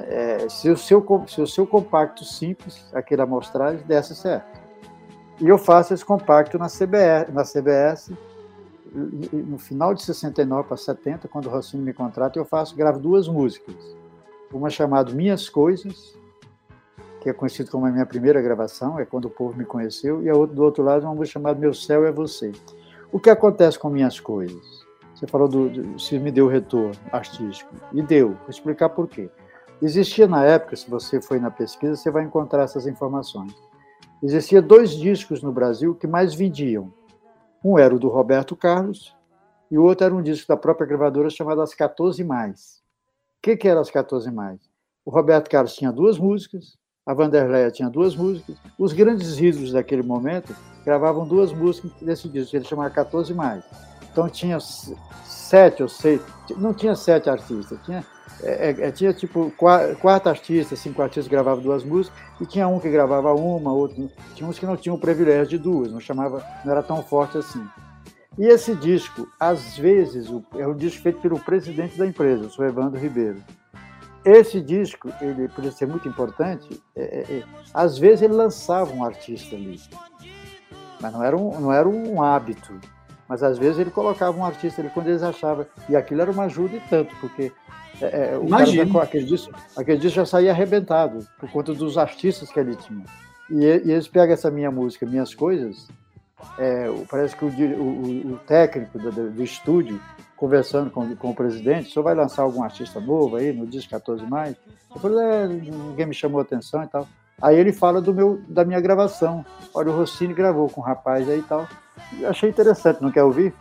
[0.07, 4.61] É, se, o seu, se o seu compacto simples, aquele amostragem, desse certo.
[5.39, 8.11] E eu faço esse compacto na CBS, na CBS
[8.93, 13.27] no final de 69 para 70, quando o Rossini me contrata, eu faço, gravo duas
[13.27, 13.75] músicas.
[14.51, 16.15] Uma chamada Minhas Coisas,
[17.21, 20.29] que é conhecido como a minha primeira gravação, é quando o povo me conheceu, e
[20.29, 22.51] a outra, do outro lado, uma música chamada Meu Céu é Você.
[23.11, 24.83] O que acontece com Minhas Coisas?
[25.15, 27.73] Você falou do, do- se me deu retorno artístico.
[27.93, 28.29] E deu.
[28.29, 29.29] Vou explicar por quê.
[29.81, 33.53] Existia na época, se você foi na pesquisa, você vai encontrar essas informações.
[34.21, 36.91] Existia dois discos no Brasil que mais vendiam.
[37.64, 39.16] Um era o do Roberto Carlos
[39.72, 42.84] e o outro era um disco da própria gravadora chamado As 14 Mais.
[43.38, 44.59] O que, que era As 14 Mais?
[45.05, 50.03] O Roberto Carlos tinha duas músicas, a Vanderleia tinha duas músicas, os grandes ídolos daquele
[50.03, 53.64] momento gravavam duas músicas desse disco, que ele chamava 14 Mais.
[54.11, 56.22] Então tinha sete ou seis,
[56.57, 58.05] não tinha sete artistas, tinha,
[58.41, 62.79] é, é, tinha tipo qua- quatro artistas, cinco artistas gravavam duas músicas, e tinha um
[62.79, 66.43] que gravava uma, outro, tinha uns que não tinham o privilégio de duas, não chamava,
[66.63, 67.63] não era tão forte assim.
[68.38, 72.69] E esse disco, às vezes, é um disco feito pelo presidente da empresa, o senhor
[72.69, 73.41] Evandro Ribeiro.
[74.25, 79.03] esse disco, ele por ser muito importante, é, é, é, às vezes ele lançava um
[79.03, 79.79] artista ali,
[81.01, 82.79] mas não era um, não era um hábito.
[83.27, 85.65] Mas às vezes ele colocava um artista ali quando eles achavam.
[85.88, 87.51] E aquilo era uma ajuda e tanto, porque
[88.05, 88.93] é, é o Imagino.
[88.93, 93.05] cara, aquele, disco, aquele disco já saía arrebentado, por conta dos artistas que ele tinha.
[93.49, 95.87] E, e eles pegam essa minha música, Minhas Coisas,
[96.57, 99.99] é, parece que o, o, o técnico do, do, estúdio,
[100.35, 104.25] conversando com, com o presidente, só vai lançar algum artista novo aí no disco 14
[104.25, 104.55] mais?
[104.93, 107.07] Eu falei, é, ninguém me chamou atenção e tal.
[107.41, 109.45] Aí ele fala do meu, da minha gravação.
[109.73, 111.67] Olha, o Rossini gravou com um rapaz aí e tal.
[112.19, 113.53] Eu achei interessante, não quer ouvir?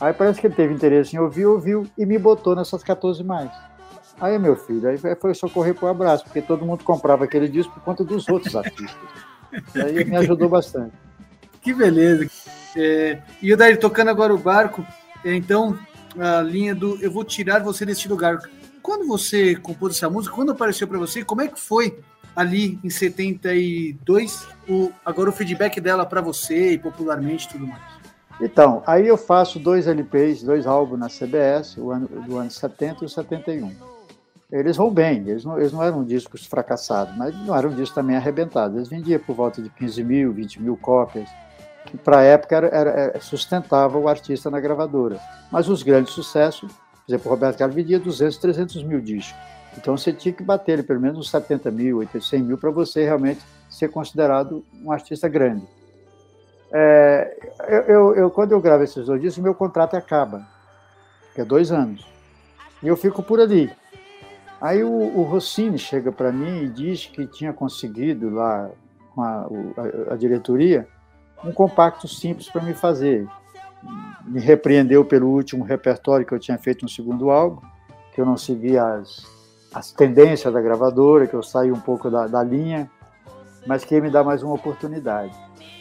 [0.00, 3.50] Aí parece que ele teve interesse em ouvir, ouviu e me botou nessas 14 mais.
[4.20, 7.82] Aí, meu filho, aí foi socorrer pro abraço, porque todo mundo comprava aquele disco por
[7.82, 8.94] conta dos outros artistas.
[9.74, 10.92] aí me ajudou bastante.
[11.62, 12.28] Que beleza.
[12.76, 14.84] É, e o Daí tocando agora o barco,
[15.24, 15.78] é, então
[16.18, 18.38] a linha do Eu vou tirar você desse lugar.
[18.82, 21.98] Quando você compôs essa música, quando apareceu para você, como é que foi
[22.34, 27.82] ali em 72, o, agora o feedback dela para você e popularmente tudo mais?
[28.40, 33.04] Então, aí eu faço dois LPs, dois álbuns na CBS, o ano, do ano 70
[33.04, 33.70] e o 71.
[34.52, 38.16] Eles vão bem, eles não, eles não eram discos fracassados, mas não eram discos também
[38.16, 38.76] arrebentados.
[38.76, 41.28] Eles vendiam por volta de 15 mil, 20 mil cópias,
[41.86, 45.20] que para a época era, era, era, sustentava o artista na gravadora.
[45.52, 49.38] Mas os grandes sucessos, por exemplo, o Roberto Carlos vendia 200, 300 mil discos.
[49.76, 53.04] Então você tinha que bater ele pelo menos uns 70 mil, 100 mil para você
[53.04, 55.64] realmente ser considerado um artista grande.
[56.72, 57.36] É,
[57.68, 60.44] eu, eu, eu, quando eu gravo esses dois discos, meu contrato acaba,
[61.34, 62.04] que é dois anos.
[62.82, 63.70] E eu fico por ali.
[64.60, 68.70] Aí o, o Rossini chega para mim e diz que tinha conseguido lá
[69.14, 69.48] com a,
[70.08, 70.86] a, a diretoria
[71.44, 73.26] um compacto simples para me fazer.
[74.26, 77.62] Me repreendeu pelo último repertório que eu tinha feito no segundo álbum,
[78.14, 79.24] que eu não seguia as,
[79.72, 82.90] as tendências da gravadora, que eu saí um pouco da, da linha,
[83.66, 85.32] mas que ia me dar mais uma oportunidade.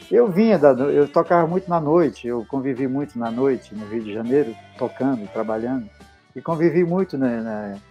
[0.09, 4.03] Eu vinha, da, eu tocava muito na noite, eu convivi muito na noite no Rio
[4.03, 5.87] de Janeiro, tocando, trabalhando,
[6.35, 7.81] e convivi muito né, né,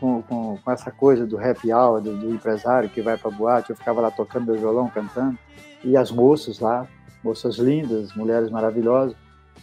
[0.00, 3.70] com, com, com, essa coisa do happy hour, do, do empresário que vai para boate,
[3.70, 5.38] eu ficava lá tocando meu violão, cantando,
[5.84, 6.86] e as moças lá,
[7.22, 9.16] moças lindas, mulheres maravilhosas,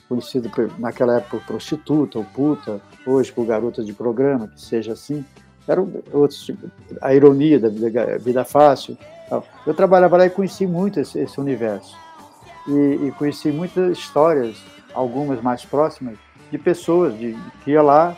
[0.07, 5.25] conhecido naquela época por prostituta ou puta, hoje por garota de programa, que seja assim,
[5.67, 6.51] eram outros
[7.01, 8.97] a ironia da vida, vida fácil.
[9.65, 11.97] Eu trabalhava lá e conheci muito esse, esse universo.
[12.67, 14.57] E, e, conheci muitas histórias,
[14.93, 16.17] algumas mais próximas,
[16.51, 18.15] de pessoas de, que ia lá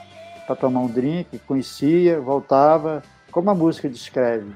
[0.48, 4.52] para tomar um drink, conhecia, voltava, como a música descreve.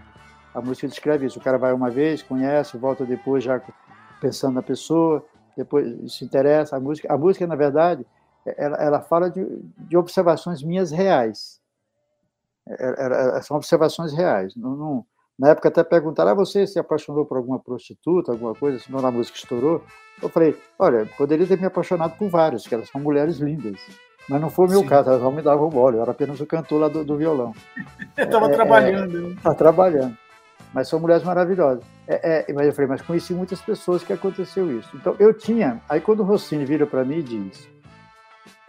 [0.54, 1.38] A música descreve isso.
[1.38, 3.62] O cara vai uma vez, conhece, volta depois já
[4.20, 5.24] pensando na pessoa,
[5.56, 6.78] depois se interessa.
[6.78, 8.06] A música, a música na verdade,
[8.58, 9.46] ela, ela fala de,
[9.78, 11.62] de observações minhas reais
[12.68, 14.56] era, são observações reais.
[14.56, 15.06] Não, não,
[15.38, 19.12] na época até perguntaram, ah, você se apaixonou por alguma prostituta, alguma coisa, senão a
[19.12, 19.84] música estourou?
[20.22, 23.80] Eu falei, olha, poderia ter me apaixonado por vários, que elas são mulheres lindas.
[24.30, 24.88] Mas não foi o meu Sim.
[24.88, 27.53] caso, elas não me davam bola, eu era apenas o cantor lá do, do violão.
[28.17, 29.32] Estava é, trabalhando.
[29.32, 30.17] Estava é, trabalhando.
[30.74, 31.84] Mas são mulheres maravilhosas.
[32.07, 34.89] É, é, mas eu falei, mas conheci muitas pessoas que aconteceu isso.
[34.95, 35.82] Então eu tinha.
[35.89, 37.67] Aí quando o Rossini vira para mim e diz: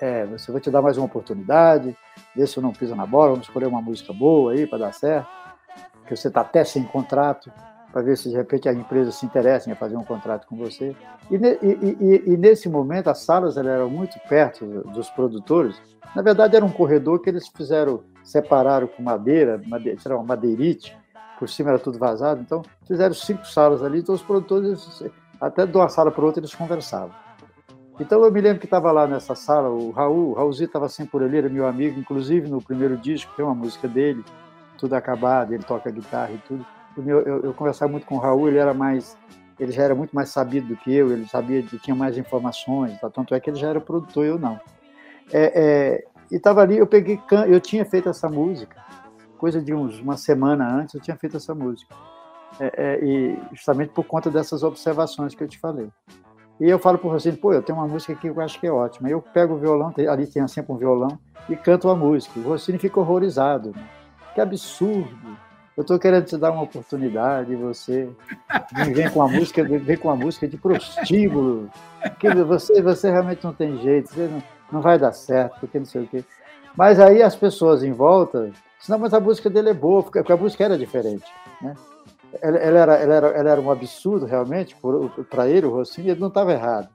[0.00, 1.96] é, você vai te dar mais uma oportunidade,
[2.34, 4.92] vê se eu não pisa na bola, vamos escolher uma música boa aí para dar
[4.92, 5.28] certo,
[6.06, 7.52] que você está até sem contrato,
[7.92, 10.96] para ver se de repente a empresa se interessa em fazer um contrato com você.
[11.30, 15.80] E, e, e, e nesse momento as salas eram muito perto dos produtores,
[16.16, 20.96] na verdade era um corredor que eles fizeram, separaram com madeira, madeira uma madeirite,
[21.38, 25.04] por cima era tudo vazado, então fizeram cinco salas ali, então os produtores,
[25.40, 27.10] até de uma sala para outra, eles conversavam.
[28.00, 31.12] Então eu me lembro que estava lá nessa sala, o Raul, o Raulzinho estava sempre
[31.12, 34.24] por ali, era meu amigo, inclusive no primeiro disco tem uma música dele,
[34.78, 36.64] tudo acabado, ele toca guitarra e tudo.
[36.96, 39.16] Eu, eu, eu, conversava muito com o Raul, ele era mais,
[39.58, 43.08] ele já era muito mais sabido do que eu, ele sabia, tinha mais informações, tá?
[43.08, 44.60] tanto é que ele já era produtor, eu não.
[45.32, 48.82] É, é, e estava ali, eu peguei, eu tinha feito essa música,
[49.38, 51.94] coisa de uns, uma semana antes, eu tinha feito essa música.
[52.60, 55.88] É, é e justamente por conta dessas observações que eu te falei.
[56.60, 58.60] E eu falo para o Rossini, pô, eu tenho uma música aqui que eu acho
[58.60, 59.08] que é ótima.
[59.08, 61.18] Eu pego o violão, ali tinha sempre um violão,
[61.48, 62.38] e canto a música.
[62.38, 63.72] O Rossini fica horrorizado.
[63.74, 63.84] Né?
[64.34, 65.36] Que absurdo.
[65.76, 68.08] Eu estou querendo te dar uma oportunidade você
[68.94, 71.70] vem com a música, vem com a música de prostíbulo.
[72.18, 75.86] Que você, você realmente não tem jeito, você não, não vai dar certo, porque não
[75.86, 76.24] sei o quê.
[76.76, 78.50] Mas aí as pessoas em volta,
[78.88, 81.24] não, mas a música dele é boa, porque a música era diferente,
[81.60, 81.74] né?
[82.40, 84.76] ela, ela, era, ela, era, ela era um absurdo realmente
[85.28, 86.88] para ele, o Rossini, ele não estava errado.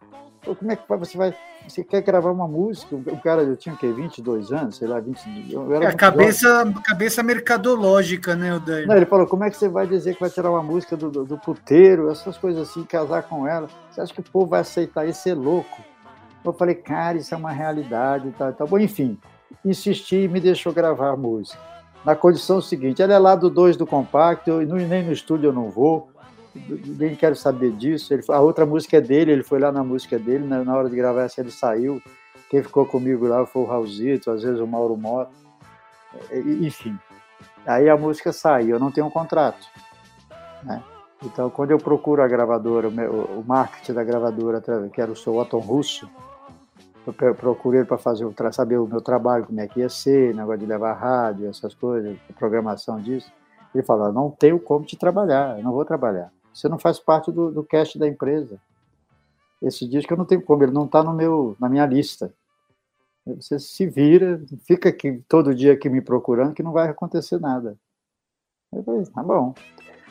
[0.44, 1.36] Como é que você vai
[1.68, 2.96] você quer gravar uma música?
[2.96, 3.92] O cara, eu tinha o quê?
[3.92, 8.96] 22 anos, sei lá, 20 eu era é, a cabeça, cabeça mercadológica, né, o Não,
[8.96, 11.26] ele falou, como é que você vai dizer que vai tirar uma música do, do,
[11.26, 13.68] do puteiro, essas coisas assim, casar com ela?
[13.92, 15.28] Você acha que o povo vai aceitar isso?
[15.28, 15.82] É louco.
[16.44, 18.68] Eu falei, cara, isso é uma realidade e tal, tal.
[18.68, 19.18] Bom, enfim,
[19.66, 21.60] insisti e me deixou gravar a música.
[22.06, 25.54] Na condição seguinte, ela é lá do 2 do compacto, eu, nem no estúdio eu
[25.54, 26.10] não vou,
[26.98, 28.14] nem quero saber disso.
[28.14, 30.90] Ele, a outra música é dele, ele foi lá na música dele, na, na hora
[30.90, 32.02] de gravar essa ele saiu.
[32.50, 35.32] Quem ficou comigo lá foi o Raulzito, às vezes o Mauro Mota,
[36.62, 36.98] enfim.
[37.66, 39.68] Aí a música saiu, eu não tenho um contrato.
[40.64, 40.82] Né?
[41.24, 45.60] Então, quando eu procuro a gravadora, o, marketing da gravadora, que era o seu Otton
[45.60, 46.10] Russo,
[47.06, 50.66] eu procurei para fazer saber o meu trabalho, como é que ia ser, negócio de
[50.66, 53.32] levar rádio, essas coisas, programação disso.
[53.74, 56.32] Ele falou: não tenho como te trabalhar, eu não vou trabalhar.
[56.58, 58.60] Você não faz parte do, do cast da empresa.
[59.62, 62.34] Esse disco eu não tenho como, ele não está na minha lista.
[63.28, 67.78] Você se vira, fica aqui todo dia aqui me procurando que não vai acontecer nada.
[68.74, 69.54] Eu falei, tá bom.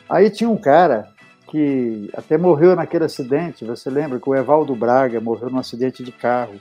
[0.08, 1.12] Aí tinha um cara
[1.50, 6.12] que até morreu naquele acidente, você lembra que o Evaldo Braga morreu num acidente de
[6.12, 6.60] carro.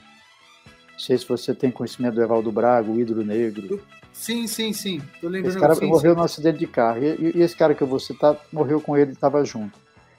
[0.92, 3.80] Não sei se você tem conhecimento do Evaldo Braga, o Hidro Negro.
[4.16, 5.00] Sim, sim, sim.
[5.20, 6.16] Tô lembrando esse cara sim, morreu sim.
[6.18, 6.98] num acidente de carro.
[7.04, 9.78] E, e, esse cara que eu vou citar morreu com ele, estava junto.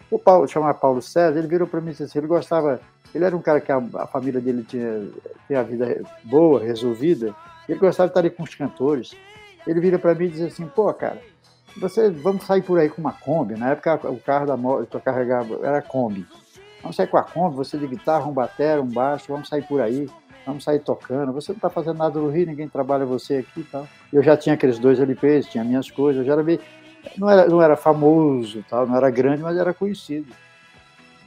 [0.10, 2.80] O Paulo, chamava Paulo César, ele virou para mim e disse assim, ele gostava,
[3.14, 5.10] ele era um cara que a, a, família dele tinha,
[5.48, 7.36] tinha a vida boa, resolvida,
[7.68, 9.14] ele gostava de estar ali com os cantores.
[9.66, 11.20] Ele vira para mim e diz assim, pô, cara,
[11.76, 15.02] você, vamos sair por aí com uma Kombi, na época o carro da moto eu
[15.02, 16.26] carregava, era Kombi.
[16.82, 19.82] Vamos sair com a Kombi, você de guitarra, um batera, um baixo, vamos sair por
[19.82, 20.08] aí
[20.48, 21.34] vamos sair tocando.
[21.34, 23.88] Você não está fazendo nada no Rio, ninguém trabalha você aqui e tal.
[24.12, 26.62] Eu já tinha aqueles dois LPs, tinha minhas coisas, já era meio,
[27.18, 30.34] não era, não era famoso, tal, não era grande, mas era conhecido.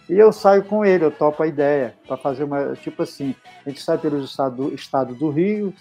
[0.08, 3.68] E eu saio com ele, eu topo a ideia para fazer uma, tipo assim, a
[3.68, 5.72] gente sai pelo estado, estado do Rio,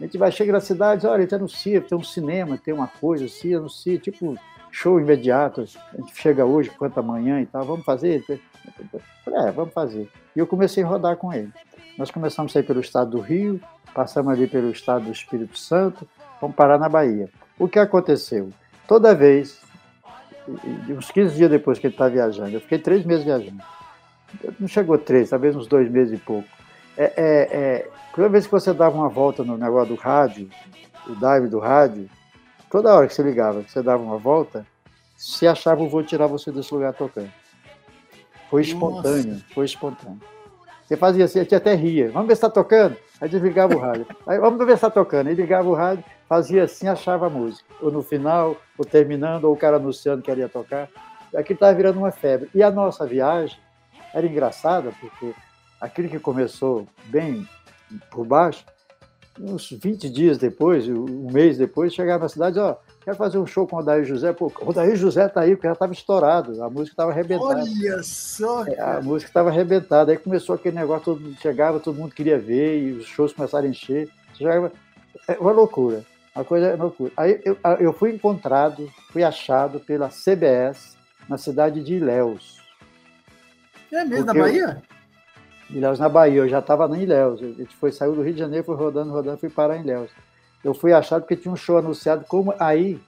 [0.00, 2.88] a gente vai chegar na cidade, olha, a gente anuncia, tem um cinema, tem uma
[2.88, 4.36] coisa assim, anuncia, tipo
[4.72, 8.24] show imediato, a gente chega hoje, quanto amanhã e tal, vamos fazer?
[9.26, 10.10] É, vamos fazer.
[10.34, 11.52] E eu comecei a rodar com ele.
[11.98, 13.60] Nós começamos a ir pelo estado do Rio,
[13.92, 16.08] passamos ali pelo estado do Espírito Santo,
[16.40, 17.28] vamos parar na Bahia.
[17.58, 18.52] O que aconteceu?
[18.86, 19.60] Toda vez,
[20.88, 23.60] uns 15 dias depois que ele está viajando, eu fiquei três meses viajando.
[24.60, 26.48] Não chegou três, talvez uns dois meses e pouco.
[26.96, 30.48] É, é, é, toda vez que você dava uma volta no negócio do rádio,
[31.04, 32.08] o dive do rádio,
[32.70, 34.64] toda hora que você ligava, que você dava uma volta,
[35.16, 37.32] se achava, eu vou tirar você desse lugar tocando.
[38.48, 39.44] Foi espontâneo, Nossa.
[39.52, 40.37] foi espontâneo.
[40.88, 42.10] Você fazia assim, a gente até ria.
[42.10, 42.96] Vamos ver se está tocando?
[43.20, 44.06] Aí desligava o rádio.
[44.26, 45.26] Aí, vamos ver se está tocando.
[45.26, 47.68] Aí ligava o rádio, fazia assim, achava a música.
[47.82, 50.88] Ou no final, ou terminando, ou o cara anunciando que ia tocar.
[51.36, 52.48] Aquilo estava virando uma febre.
[52.54, 53.58] E a nossa viagem
[54.14, 55.34] era engraçada, porque
[55.78, 57.46] aquilo que começou bem
[58.10, 58.64] por baixo,
[59.38, 62.76] uns 20 dias depois, um mês depois, chegava na cidade, ó,
[63.08, 64.34] quero fazer um show com o Odair José.
[64.34, 67.62] Pô, o Odair José tá aí, porque já estava estourado, a música estava arrebentada.
[67.62, 68.66] Olha só!
[68.66, 70.12] É, a música estava arrebentada.
[70.12, 73.66] Aí começou aquele negócio, todo mundo chegava, todo mundo queria ver, e os shows começaram
[73.66, 74.10] a encher.
[74.34, 74.70] Chegava,
[75.26, 76.04] é uma loucura,
[76.36, 77.10] uma coisa é loucura.
[77.16, 80.94] Aí eu, eu fui encontrado, fui achado pela CBS
[81.26, 82.58] na cidade de Ilhéus.
[83.90, 84.82] É mesmo, na Bahia?
[85.70, 87.40] Eu, Ilhéus, na Bahia, eu já estava em Ilhéus.
[87.42, 90.10] A gente foi, saiu do Rio de Janeiro, foi rodando, rodando, fui parar em Ilhéus
[90.64, 93.00] eu fui achado porque tinha um show anunciado, como aí,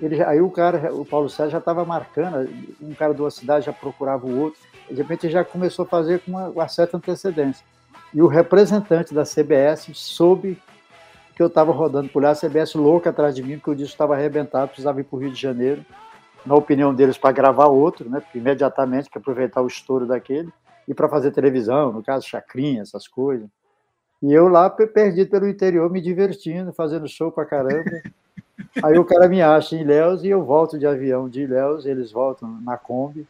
[0.00, 2.48] ele, aí o cara, o Paulo Sérgio já estava marcando,
[2.80, 6.20] um cara de uma cidade já procurava o outro, de repente já começou a fazer
[6.20, 7.64] com uma, uma certa antecedência.
[8.12, 10.60] E o representante da CBS soube
[11.34, 13.92] que eu estava rodando por lá, a CBS louca atrás de mim, porque o disco
[13.92, 15.84] estava arrebentado, precisava ir para o Rio de Janeiro,
[16.44, 18.20] na opinião deles, para gravar outro, né?
[18.20, 20.52] Porque imediatamente, para aproveitar o estouro daquele,
[20.86, 23.48] e para fazer televisão, no caso, chacrinha, essas coisas.
[24.22, 27.84] E eu lá perdido pelo interior, me divertindo, fazendo show pra caramba.
[28.82, 32.12] Aí o cara me acha em Ilhéus e eu volto de avião de Ilhéus, eles
[32.12, 33.26] voltam na Kombi.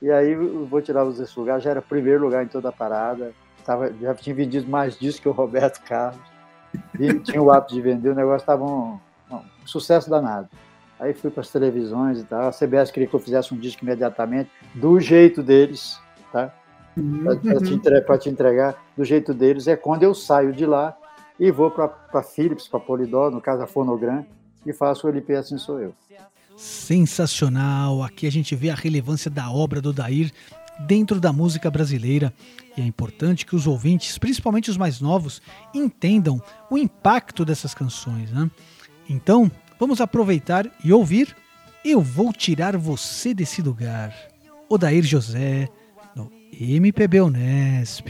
[0.00, 2.72] E aí eu vou tirar os desse lugar, já era primeiro lugar em toda a
[2.72, 3.32] parada.
[3.64, 6.22] Tava, já tinha vendido mais disso que o Roberto Carlos.
[6.98, 8.98] E tinha o hábito de vender, o negócio estava um,
[9.30, 10.48] um, sucesso danado.
[10.98, 12.48] Aí fui para as televisões e tal.
[12.48, 16.00] A CBS queria que eu fizesse um disco imediatamente, do jeito deles,
[16.32, 16.54] tá?
[16.94, 20.96] Para te, te, entregar do jeito deles, é quando eu saio de lá
[21.38, 24.24] e vou para Philips, para Polydor, no caso a Fonogram,
[24.66, 25.94] e faço o LP Assim Sou Eu.
[26.56, 28.02] Sensacional!
[28.02, 30.30] Aqui a gente vê a relevância da obra do Dair
[30.80, 32.32] dentro da música brasileira
[32.76, 35.40] e é importante que os ouvintes, principalmente os mais novos,
[35.74, 38.30] entendam o impacto dessas canções.
[38.30, 38.50] Né?
[39.08, 41.34] Então, vamos aproveitar e ouvir
[41.84, 44.14] Eu Vou Tirar Você Desse Lugar.
[44.68, 45.68] Odair José,
[46.52, 48.08] MPB Unesp.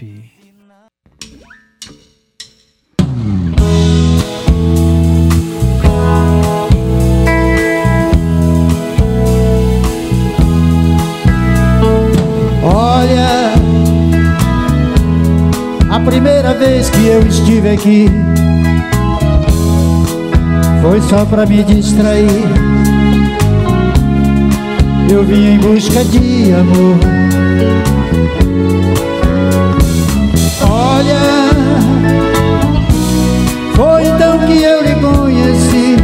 [12.62, 13.52] Olha,
[15.90, 18.06] a primeira vez que eu estive aqui
[20.82, 22.26] foi só pra me distrair.
[25.10, 27.19] Eu vim em busca de amor.
[30.68, 31.50] Olha,
[33.74, 35.96] foi então que eu lhe conheci.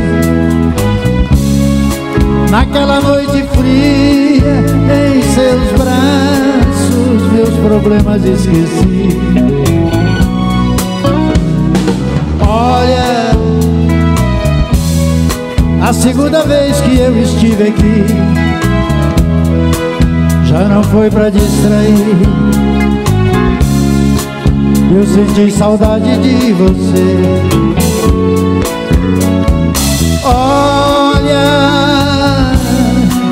[2.51, 9.19] Naquela noite fria, em seus braços, meus problemas esqueci.
[12.49, 13.33] Olha,
[15.83, 18.05] a segunda vez que eu estive aqui,
[20.59, 22.17] já não foi pra distrair.
[24.91, 27.17] Eu senti saudade de você.
[30.25, 31.45] Olha,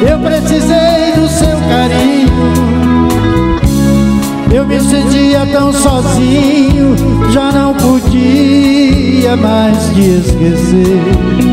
[0.06, 2.28] eu precisei do seu carinho.
[4.52, 6.94] Eu me sentia tão sozinho,
[7.32, 11.43] já não podia mais te esquecer.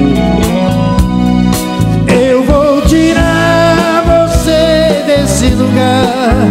[5.54, 6.48] Lugar.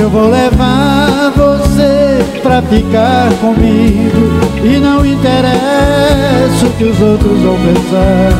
[0.00, 4.40] Eu vou levar você pra ficar comigo.
[4.64, 8.32] E não interessa o que os outros vão pensar.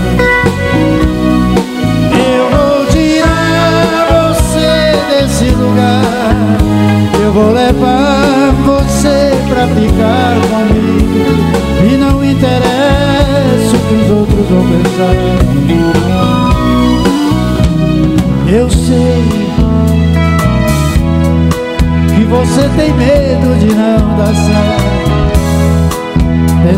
[2.15, 6.03] Eu vou tirar você desse lugar.
[7.25, 11.42] Eu vou levar você pra ficar comigo.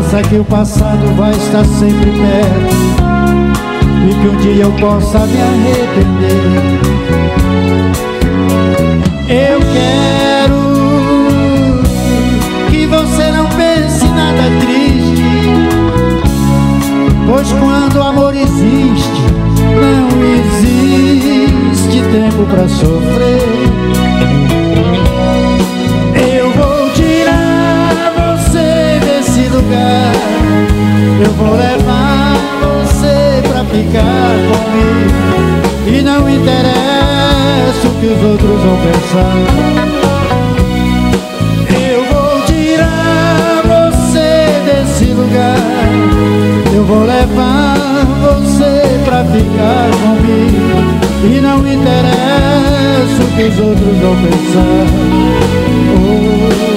[0.05, 2.75] Pensa que o passado vai estar sempre perto
[4.07, 6.43] e que um dia eu possa me arrepender.
[9.27, 10.61] Eu quero
[12.69, 15.23] que você não pense nada triste,
[17.27, 19.23] pois quando o amor existe,
[19.81, 23.54] não existe tempo pra sofrer.
[31.17, 35.15] Eu vou levar você pra ficar comigo.
[35.87, 39.35] E não interessa o que os outros vão pensar.
[41.71, 45.57] Eu vou tirar você desse lugar.
[46.73, 47.77] Eu vou levar
[48.21, 51.05] você pra ficar comigo.
[51.23, 54.85] E não interessa o que os outros vão pensar.
[55.97, 56.74] Oh,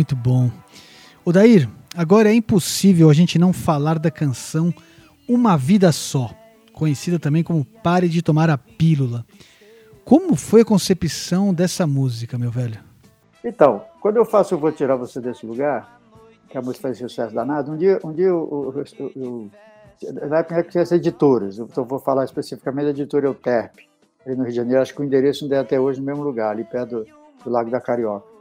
[0.00, 0.50] muito bom.
[1.26, 4.72] O Dair, agora é impossível a gente não falar da canção
[5.28, 6.30] Uma Vida Só,
[6.72, 9.26] conhecida também como Pare de Tomar a Pílula.
[10.02, 12.80] Como foi a concepção dessa música, meu velho?
[13.44, 16.00] Então, quando eu faço Eu Vou Tirar Você Desse Lugar,
[16.48, 19.50] que a música faz sucesso danado, um dia, um dia eu, eu, eu, eu
[20.30, 23.74] na época tinha as editoras, então vou falar especificamente da editora Euterp,
[24.24, 26.22] ali no Rio de Janeiro, acho que o endereço ainda é até hoje no mesmo
[26.22, 27.06] lugar, ali perto do,
[27.44, 28.39] do Lago da Carioca.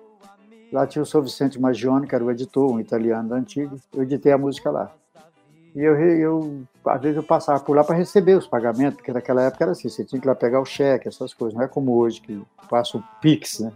[0.71, 3.43] Lá tinha o São Vicente Magione, que era o editor, um italiano da
[3.93, 4.91] eu editei a música lá.
[5.75, 9.43] E eu, eu às vezes eu passava por lá para receber os pagamentos, porque naquela
[9.43, 11.67] época era assim, você tinha que ir lá pegar o cheque, essas coisas, não é
[11.67, 13.71] como hoje, que passa o Pix, né?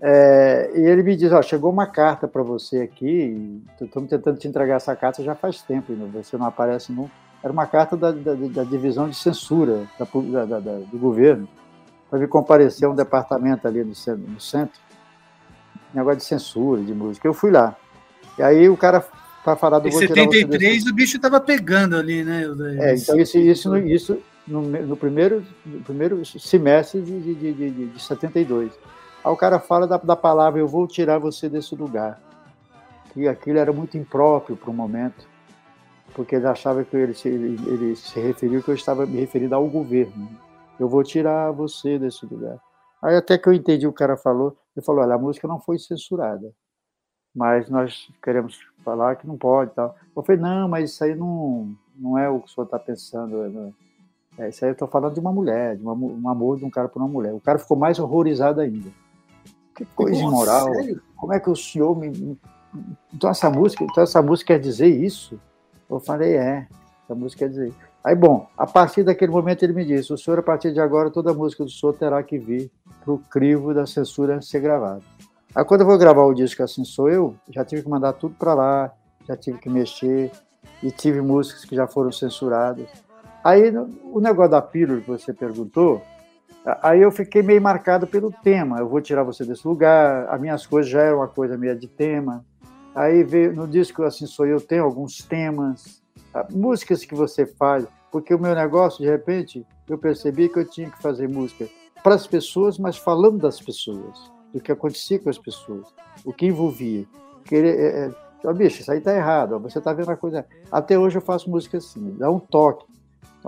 [0.00, 4.46] É, e ele me diz, ó, chegou uma carta para você aqui, estamos tentando te
[4.46, 7.10] entregar essa carta já faz tempo, e você não aparece não.
[7.42, 11.48] Era uma carta da, da, da divisão de censura da, do governo,
[12.10, 14.78] para vir comparecer a um departamento ali no centro, no centro,
[15.94, 17.26] negócio de censura, de música.
[17.26, 17.76] Eu fui lá.
[18.38, 19.04] E aí o cara,
[19.44, 19.88] para falar do...
[19.88, 22.44] Em 73 o bicho estava pegando ali, né?
[22.80, 27.86] É, então isso, isso, isso no, no primeiro, no primeiro semestre de, de, de, de,
[27.86, 28.72] de 72.
[29.24, 32.20] Aí o cara fala da, da palavra, eu vou tirar você desse lugar.
[33.12, 35.26] Que aquilo era muito impróprio para o momento,
[36.14, 39.54] porque ele achava que ele se, ele, ele se referiu que eu estava me referindo
[39.54, 40.28] ao governo.
[40.78, 42.58] Eu vou tirar você desse lugar.
[43.00, 45.58] Aí até que eu entendi o o cara falou, ele falou, olha, a música não
[45.60, 46.52] foi censurada,
[47.34, 49.94] mas nós queremos falar que não pode tal.
[50.16, 53.74] Eu falei, não, mas isso aí não, não é o que o senhor está pensando.
[54.38, 56.70] É, isso aí eu estou falando de uma mulher, de uma, um amor de um
[56.70, 57.32] cara por uma mulher.
[57.32, 58.90] O cara ficou mais horrorizado ainda.
[59.76, 60.74] Que coisa Nossa, imoral.
[60.74, 61.02] sério?
[61.16, 62.08] Como é que o senhor me.
[62.10, 62.38] me-
[63.12, 65.40] Então essa música, então essa música quer dizer isso?
[65.88, 66.66] Eu falei, é,
[67.04, 67.68] essa música quer dizer.
[67.68, 67.93] isso.
[68.04, 71.10] Aí, bom, a partir daquele momento ele me disse, o senhor, a partir de agora,
[71.10, 72.70] toda música do senhor terá que vir
[73.02, 75.00] para o crivo da censura ser gravada.
[75.54, 78.34] Aí quando eu vou gravar o disco Assim Sou Eu, já tive que mandar tudo
[78.34, 78.92] para lá,
[79.26, 80.30] já tive que mexer.
[80.82, 82.86] e tive músicas que já foram censuradas.
[83.42, 83.72] Aí,
[84.04, 86.02] o negócio da pílula que você perguntou,
[86.82, 88.78] aí eu fiquei meio marcado pelo tema.
[88.78, 91.88] Eu vou tirar você desse lugar, as minhas coisas já eram uma coisa meio de
[91.88, 92.44] tema.
[92.94, 96.02] Aí veio, no disco Assim Sou Eu, tem alguns temas,
[96.50, 100.90] músicas que você faz, porque o meu negócio, de repente, eu percebi que eu tinha
[100.90, 101.68] que fazer música
[102.02, 105.86] para as pessoas, mas falando das pessoas, do que acontecia com as pessoas,
[106.24, 107.06] o que envolvia.
[107.44, 108.10] Querer, é, é,
[108.48, 110.46] oh, bicho, isso aí tá errado, você tá vendo a coisa.
[110.70, 112.86] Até hoje eu faço música assim, dá um toque.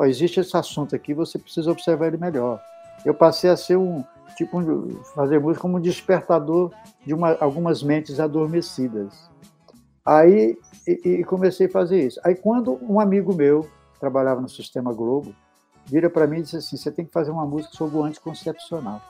[0.00, 2.60] Existe esse assunto aqui, você precisa observar ele melhor.
[3.04, 4.04] Eu passei a ser um
[4.36, 4.60] tipo
[5.14, 6.70] fazer música como um despertador
[7.04, 9.30] de uma, algumas mentes adormecidas.
[10.06, 12.20] Aí e, e, comecei a fazer isso.
[12.22, 15.34] Aí quando um amigo meu trabalhava no Sistema Globo
[15.84, 19.02] vira para mim e disse assim: você tem que fazer uma música sobre o anticoncepcional.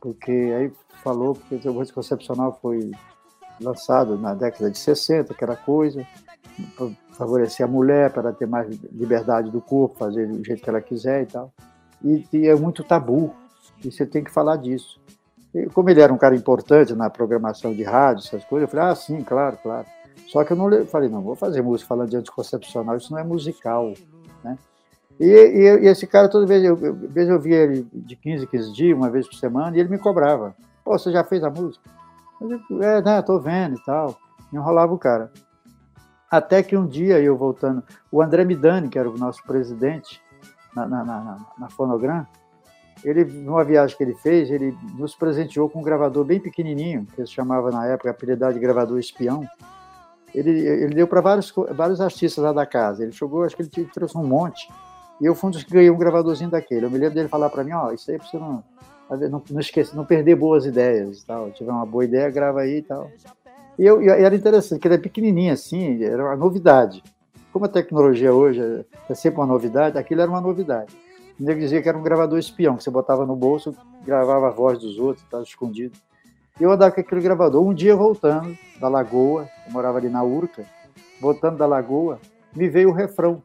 [0.00, 2.92] Porque aí falou que o anticoncepcional foi
[3.60, 6.06] lançado na década de 60, aquela coisa,
[6.76, 10.80] para favorecer a mulher, para ter mais liberdade do corpo, fazer do jeito que ela
[10.80, 11.52] quiser e tal.
[12.02, 13.34] E, e é muito tabu,
[13.84, 15.00] e você tem que falar disso.
[15.54, 18.92] E como ele era um cara importante na programação de rádio, essas coisas, eu falei,
[18.92, 19.86] ah, sim, claro, claro.
[20.28, 23.24] Só que eu não falei, não, vou fazer música falando de anticoncepcional, isso não é
[23.24, 23.92] musical,
[24.42, 24.58] né?
[25.18, 28.46] E, e, e, esse cara, toda vez eu, eu, vez eu via ele de 15
[28.46, 30.56] 15 dias, uma vez por semana, e ele me cobrava.
[30.84, 31.88] Pô, você já fez a música?
[32.40, 34.18] Eu, é, né, tô vendo e tal.
[34.52, 35.32] Enrolava o cara.
[36.30, 40.20] Até que um dia, eu voltando, o André Midani, que era o nosso presidente
[40.74, 42.26] na, na, na, na Fonogram,
[43.04, 47.24] ele, numa viagem que ele fez, ele nos presenteou com um gravador bem pequenininho, que
[47.24, 49.46] se chamava na época, apelidado de gravador espião.
[50.34, 53.02] Ele, ele deu para vários, vários artistas lá da casa.
[53.02, 54.68] Ele chegou, acho que ele trouxe um monte.
[55.20, 56.86] E eu fui um dos que ganhei um gravadorzinho daquele.
[56.86, 58.64] Eu me lembro dele falar para mim, ó, oh, isso aí é pra você não,
[59.30, 61.46] não, não esquecer, não perder boas ideias e tal.
[61.48, 63.10] Se tiver uma boa ideia, grava aí e tal.
[63.78, 67.02] E, eu, era interessante, porque ele era pequenininho assim, era uma novidade.
[67.52, 70.92] Como a tecnologia hoje é, é sempre uma novidade, aquilo era uma novidade.
[71.38, 73.74] O nego dizia que era um gravador espião, que você botava no bolso,
[74.04, 75.96] gravava a voz dos outros, estava escondido.
[76.60, 77.66] Eu andava com aquele gravador.
[77.66, 80.64] Um dia voltando da lagoa, eu morava ali na Urca,
[81.20, 82.20] voltando da lagoa,
[82.54, 83.42] me veio o refrão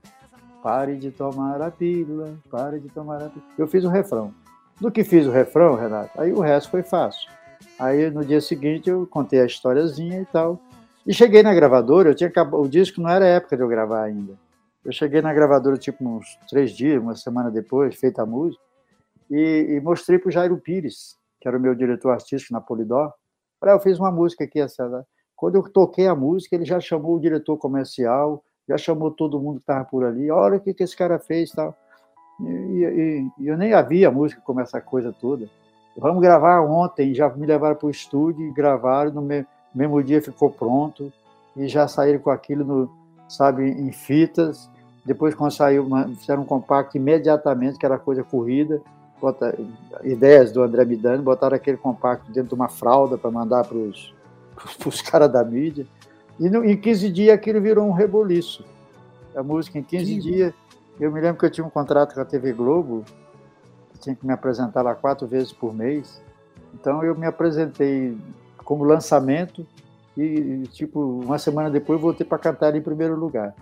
[0.62, 3.51] Pare de tomar a pílula, pare de tomar a pílula.
[3.57, 4.34] Eu fiz o refrão.
[4.80, 7.30] Do que fiz o refrão, Renato, aí o resto foi fácil.
[7.78, 10.60] Aí no dia seguinte eu contei a historiazinha e tal.
[11.07, 14.38] E cheguei na gravadora, eu tinha o disco não era época de eu gravar ainda.
[14.84, 18.62] Eu cheguei na gravadora tipo uns três dias, uma semana depois, feita a música,
[19.30, 23.14] e, e mostrei para o Jairo Pires, que era o meu diretor artístico na Polidor.
[23.60, 25.06] Falei, ah, eu fiz uma música aqui, essa.
[25.36, 29.56] Quando eu toquei a música, ele já chamou o diretor comercial, já chamou todo mundo
[29.56, 31.76] que estava por ali, olha o que, que esse cara fez tal.
[32.42, 35.50] E, e, e, eu nem havia música como essa coisa toda.
[35.98, 39.22] Vamos gravar ontem, já me levaram para o estúdio e gravaram, no
[39.74, 41.12] mesmo dia ficou pronto,
[41.56, 42.92] e já saíram com aquilo, no,
[43.28, 44.70] sabe, em fitas.
[45.04, 45.88] Depois, quando saiu,
[46.18, 48.82] fizeram um compacto imediatamente, que era coisa corrida,
[49.20, 49.57] bota,
[50.03, 53.78] ideias do André Midani, botaram aquele compacto dentro de uma fralda para mandar para
[54.86, 55.86] os caras da mídia.
[56.39, 58.63] E no, em 15 dias aquilo virou um reboliço.
[59.36, 60.20] A música em 15 Sim.
[60.20, 60.53] dias.
[60.99, 63.05] Eu me lembro que eu tinha um contrato com a TV Globo,
[63.99, 66.22] tinha que me apresentar lá quatro vezes por mês.
[66.74, 68.17] Então eu me apresentei
[68.63, 69.65] como lançamento
[70.17, 73.53] e, tipo, uma semana depois voltei para cantar em primeiro lugar.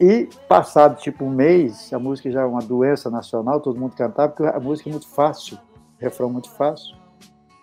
[0.00, 4.32] E passado tipo um mês, a música já é uma doença nacional, todo mundo cantava,
[4.32, 5.56] porque a música é muito fácil,
[5.98, 6.96] refrão muito fácil.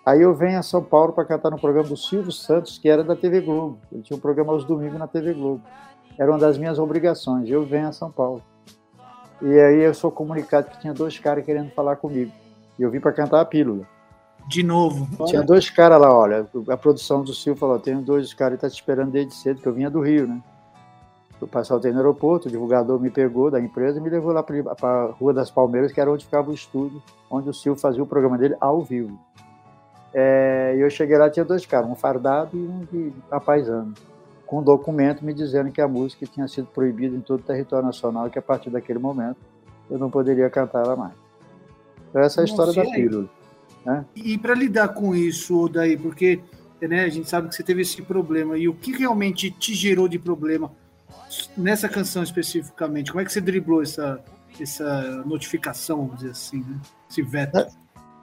[0.05, 3.03] Aí eu venho a São Paulo para cantar no programa do Silvio Santos, que era
[3.03, 3.77] da TV Globo.
[3.91, 5.61] Ele tinha um programa aos domingos na TV Globo.
[6.17, 7.49] Era uma das minhas obrigações.
[7.49, 8.41] Eu venho a São Paulo.
[9.41, 12.31] E aí eu sou comunicado que tinha dois caras querendo falar comigo.
[12.79, 13.87] E eu vim para cantar a pílula.
[14.47, 15.07] De novo.
[15.27, 16.47] Tinha dois caras lá, olha.
[16.69, 19.67] A produção do Silvio falou: tem dois caras que tá te esperando desde cedo, que
[19.67, 20.41] eu vinha do Rio, né?
[21.41, 24.59] Eu passei no aeroporto, o divulgador me pegou da empresa e me levou lá para
[24.79, 28.05] a Rua das Palmeiras, que era onde ficava o estúdio, onde o Silvio fazia o
[28.05, 29.19] programa dele ao vivo.
[30.13, 33.91] É, eu cheguei lá, tinha dois caras, um fardado e um de apaisano,
[34.45, 37.85] com um documento me dizendo que a música tinha sido proibida em todo o território
[37.85, 39.37] nacional e que a partir daquele momento
[39.89, 41.13] eu não poderia cantar ela mais.
[42.09, 43.27] Então, essa é a história da pílula.
[43.83, 44.05] Né?
[44.15, 46.39] E para lidar com isso, daí, porque
[46.79, 50.07] né, a gente sabe que você teve esse problema, e o que realmente te gerou
[50.07, 50.71] de problema
[51.57, 53.11] nessa canção especificamente?
[53.11, 54.19] Como é que você driblou essa,
[54.59, 56.79] essa notificação, vamos dizer assim, né?
[57.09, 57.57] esse veto?
[57.57, 57.67] É,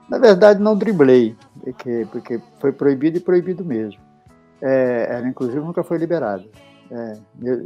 [0.08, 4.00] na verdade, não driblei, porque, porque foi proibido e proibido mesmo.
[4.60, 6.44] É, ela, inclusive, nunca foi liberada.
[6.90, 7.18] É,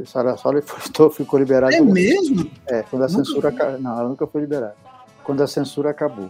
[0.05, 0.61] Sara Sola
[1.11, 1.73] ficou liberada.
[1.73, 2.49] É mesmo?
[2.67, 3.51] É, quando a nunca censura.
[3.51, 3.77] Foi.
[3.79, 4.75] Não, ela nunca foi liberada.
[5.23, 6.29] Quando a censura acabou.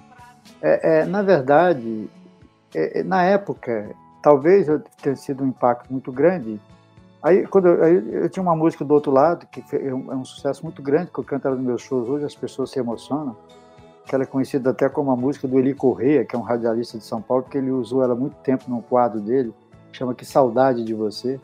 [0.62, 2.10] É, é na verdade,
[2.76, 3.90] é, é, na época,
[4.22, 6.60] talvez eu tenha sido um impacto muito grande,
[7.24, 10.16] Aí, quando eu, aí eu tinha uma música do outro lado, que é um, é
[10.16, 13.38] um sucesso muito grande, que eu canto nos meus shows hoje, as pessoas se emocionam,
[14.06, 16.98] que ela é conhecida até como a música do Eli Correia, que é um radialista
[16.98, 19.54] de São Paulo, que ele usou ela há muito tempo num quadro dele,
[19.94, 21.40] chama Que Saudade de Você.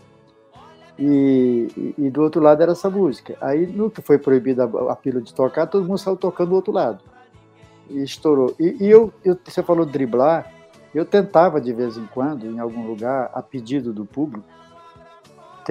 [0.97, 3.37] E, e- e do outro lado era essa música.
[3.39, 6.55] Aí, no que foi proibida a, a pílula de tocar, todo mundo saiu tocando do
[6.55, 6.99] outro lado.
[7.89, 8.53] E estourou.
[8.59, 10.51] E, e eu, eu, você falou driblar,
[10.93, 14.43] eu tentava de vez em quando, em algum lugar, a pedido do público,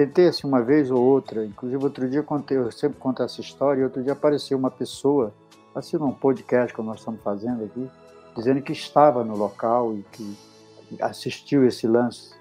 [0.05, 3.41] tentei assim uma vez ou outra, inclusive outro dia eu contei, eu sempre conto essa
[3.41, 5.33] história, e outro dia apareceu uma pessoa,
[5.75, 7.89] assim num podcast que nós estamos fazendo aqui,
[8.33, 10.37] dizendo que estava no local e que
[11.01, 12.33] assistiu esse lance.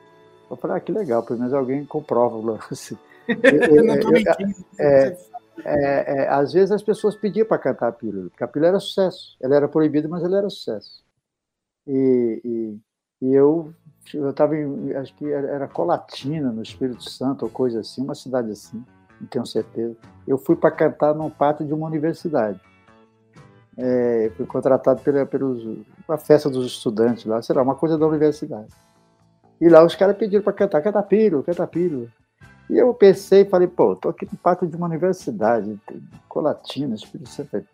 [0.48, 2.96] Eu falei, ah, que legal, pelo menos alguém comprova o lance.
[3.28, 4.54] Eu- Eu não eu- mentindo.
[4.78, 5.18] é,
[5.64, 8.80] é, é, às vezes as pessoas pediam para cantar a pílula, porque a pílula era
[8.80, 9.36] sucesso.
[9.40, 11.04] Ela era proibida, mas ela era sucesso.
[11.86, 12.78] E, e,
[13.26, 13.74] e eu
[14.14, 18.14] eu estava em, acho que era, era Colatina, no Espírito Santo, ou coisa assim, uma
[18.14, 18.82] cidade assim,
[19.20, 19.96] não tenho certeza.
[20.26, 22.60] Eu fui para cantar num pátio de uma universidade.
[23.76, 25.64] É, fui contratado pela, pelos,
[26.06, 28.68] uma festa dos estudantes lá, sei lá, uma coisa da universidade.
[29.60, 31.44] E lá os caras pediram para cantar, canta pílula.
[32.70, 35.80] E eu pensei, falei, pô, tô aqui no pátio de uma universidade,
[36.28, 37.64] Colatina, Espírito Santo,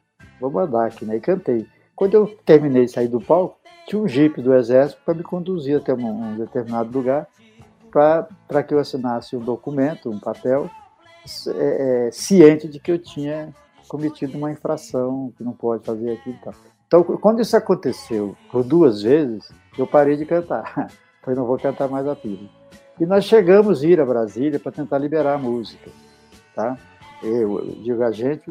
[0.41, 1.16] vou mandar aqui, né?
[1.16, 1.66] E cantei.
[1.97, 5.76] Quando eu terminei de sair do palco, tinha um jipe do exército para me conduzir
[5.76, 7.28] até um, um determinado lugar
[7.91, 10.68] para que eu assinasse um documento, um papel,
[11.49, 13.55] é, é, ciente de que eu tinha
[13.87, 16.55] cometido uma infração, que não pode fazer aquilo e tal.
[16.87, 20.91] Então, quando isso aconteceu por duas vezes, eu parei de cantar.
[21.22, 22.51] Falei, não vou cantar mais a pílula.
[23.01, 25.91] E nós chegamos a ir a Brasília para tentar liberar a música,
[26.55, 26.76] tá?
[27.22, 28.45] Eu, eu digo a gente,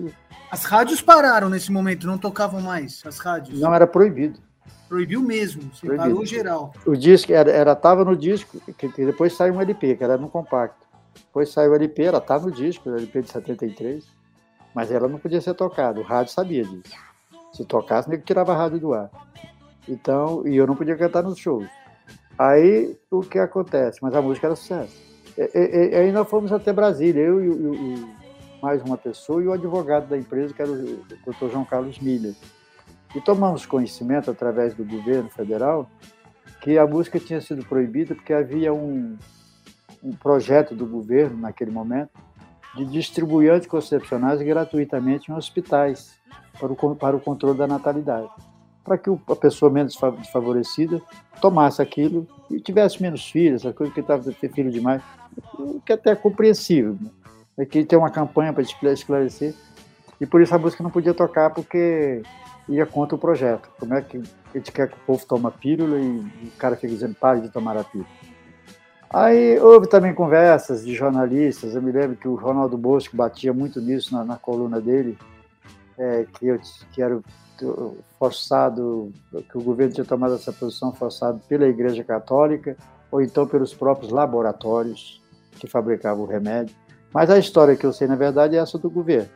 [0.49, 3.03] As rádios pararam nesse momento, não tocavam mais.
[3.05, 3.59] As rádios.
[3.59, 4.39] não era proibido.
[4.87, 5.73] Proibiu mesmo.
[5.73, 6.25] Você Proibido.
[6.25, 6.73] geral.
[6.85, 10.17] O disco era, era tava no disco, que, que depois saiu um LP, que era
[10.17, 10.85] no compacto.
[11.15, 14.03] Depois saiu o LP, ela tá no disco, o LP de 73,
[14.73, 15.99] mas ela não podia ser tocada.
[15.99, 16.95] O rádio sabia disso.
[17.53, 19.09] Se tocasse, nego tirava a rádio do ar.
[19.87, 21.67] Então, e eu não podia cantar nos shows.
[22.37, 23.99] Aí o que acontece?
[24.01, 24.95] Mas a música era sucesso.
[25.37, 28.09] E, e- e aí nós fomos até Brasília, eu e, e o-
[28.61, 30.75] mais uma pessoa e o advogado da empresa, que era o
[31.27, 31.49] Dr.
[31.51, 32.33] João Carlos Miller.
[33.15, 35.89] E tomamos conhecimento através do governo federal
[36.61, 39.17] que a música tinha sido proibida porque havia um,
[40.03, 42.11] um projeto do governo naquele momento
[42.75, 46.17] de distribuir anticoncepcionais gratuitamente em hospitais
[46.59, 48.29] para o, para o controle da natalidade,
[48.83, 51.01] para que a pessoa menos fa- desfavorecida
[51.39, 55.01] tomasse aquilo e tivesse menos filhos, essa coisa que estava ter filho demais,
[55.53, 56.97] o que até é compreensível.
[56.99, 57.09] Né?
[57.57, 59.53] É que tem uma campanha para esclarecer
[60.19, 62.23] e por isso a música não podia tocar porque
[62.67, 63.69] ia contra o projeto.
[63.79, 66.75] Como é que a gente quer que o povo tome a pílula e o cara
[66.75, 68.09] fica dizendo pare de tomar a pílula?
[69.09, 71.75] Aí houve também conversas de jornalistas.
[71.75, 75.17] Eu me lembro que o Ronaldo Bosco batia muito nisso na, na coluna dele,
[75.97, 76.59] é, que, eu,
[76.91, 77.21] que era
[78.17, 82.75] forçado, que o governo tinha tomado essa posição forçado pela Igreja Católica
[83.11, 85.21] ou então pelos próprios laboratórios
[85.59, 86.75] que fabricavam o remédio.
[87.13, 89.29] Mas a história que eu sei, na verdade, é essa do governo.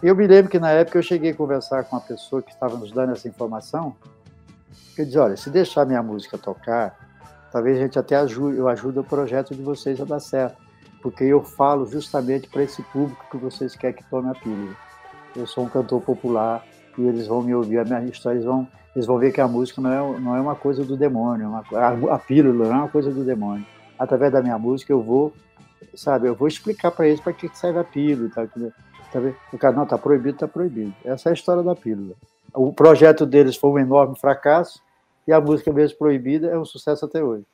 [0.00, 2.76] Eu me lembro que na época eu cheguei a conversar com uma pessoa que estava
[2.76, 3.96] nos dando essa informação.
[4.96, 6.96] Eu disse, olha, se deixar minha música tocar,
[7.50, 10.56] talvez a gente até ajude, eu ajude o projeto de vocês a dar certo,
[11.02, 14.76] porque eu falo justamente para esse público que vocês querem que tome a pílula.
[15.34, 16.64] Eu sou um cantor popular
[16.96, 19.48] e eles vão me ouvir a minha história, eles vão, eles vão ver que a
[19.48, 22.72] música não é, não é uma coisa do demônio, é uma, a, a pílula não
[22.72, 23.66] é uma coisa do demônio.
[23.98, 25.32] Através da minha música eu vou,
[25.92, 28.46] sabe, eu vou explicar para eles para que serve a pílula, tá,
[29.12, 29.36] tá vendo?
[29.52, 30.94] O cara não tá proibido, tá proibido.
[31.04, 32.14] Essa é a história da pílula.
[32.54, 34.80] O projeto deles foi um enorme fracasso
[35.26, 37.44] e a música mesmo proibida é um sucesso até hoje.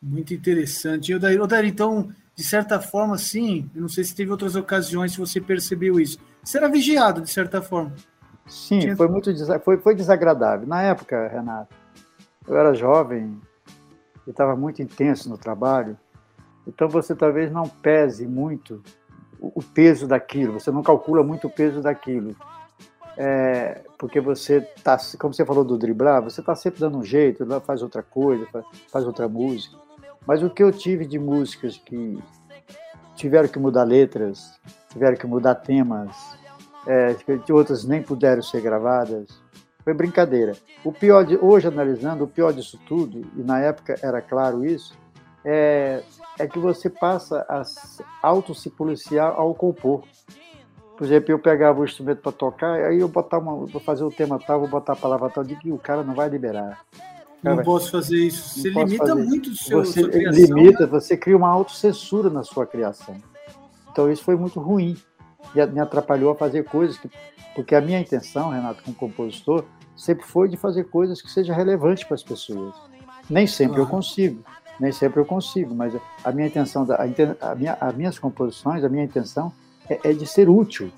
[0.00, 1.10] Muito interessante.
[1.10, 5.12] E, Odair, Odair, então, de certa forma, sim, eu não sei se teve outras ocasiões
[5.12, 6.18] se você percebeu isso.
[6.44, 7.92] Você era vigiado, de certa forma.
[8.46, 9.30] Sim, Tinha- foi muito
[9.64, 10.66] foi, foi desagradável.
[10.68, 11.74] Na época, Renato,
[12.46, 13.40] eu era jovem
[14.26, 15.98] e estava muito intenso no trabalho,
[16.66, 18.82] então você talvez não pese muito
[19.40, 22.34] o, peso daquilo, você não calcula muito o peso daquilo.
[23.18, 27.46] É, porque você tá, como você falou do driblar, você está sempre dando um jeito,
[27.60, 28.46] faz outra coisa,
[28.90, 29.76] faz, outra música.
[30.26, 32.18] Mas o que eu tive de músicas que
[33.14, 34.60] tiveram que mudar letras,
[34.90, 36.14] tiveram que mudar temas,
[36.86, 37.16] é,
[37.52, 39.28] outras nem puderam ser gravadas,
[39.82, 40.52] foi brincadeira.
[40.84, 44.98] O pior de, hoje analisando, o pior disso tudo, e na época era claro isso,
[45.44, 46.02] é,
[46.38, 47.62] é que você passa a
[48.22, 50.02] auto se policiar ao compor.
[50.96, 54.10] Por exemplo, eu pegava o instrumento para tocar, aí eu botar uma, vou fazer o
[54.10, 56.80] tema tal, vou botar a palavra tal, de que o cara não vai liberar.
[57.42, 58.60] não posso fazer isso.
[58.60, 60.56] Você limita muito o seu, você sua criação.
[60.56, 63.16] limita, você cria uma autocensura na sua criação.
[63.92, 64.96] Então isso foi muito ruim.
[65.54, 67.10] E me atrapalhou a fazer coisas que.
[67.54, 69.64] Porque a minha intenção, Renato, como compositor,
[69.96, 72.74] sempre foi de fazer coisas que sejam relevantes para as pessoas.
[73.30, 73.90] Nem sempre eu Claro.
[73.90, 74.44] consigo,
[74.78, 78.88] nem sempre eu consigo, mas a minha intenção, a, a minha, as minhas composições, a
[78.88, 79.52] minha intenção
[79.88, 80.90] é, é de ser útil,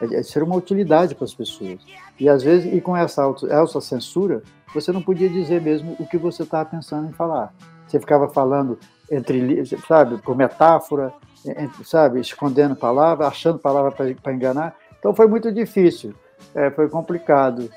[0.00, 1.78] é de, é de ser uma utilidade para as pessoas.
[2.18, 4.42] E às vezes, e com essa auto, essa censura,
[4.74, 7.52] você não podia dizer mesmo o que você estava pensando em falar.
[7.86, 8.78] Você ficava falando
[9.10, 11.12] entre, sabe, por metáfora,
[11.44, 14.74] en- sabe, escondendo palavras, achando palavra para enganar.
[14.98, 16.14] Então foi muito difícil,
[16.54, 17.68] é, foi complicado.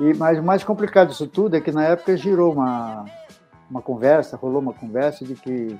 [0.00, 3.04] E mas o mais complicado disso tudo é que na época girou uma
[3.72, 5.78] uma conversa, rolou uma conversa de que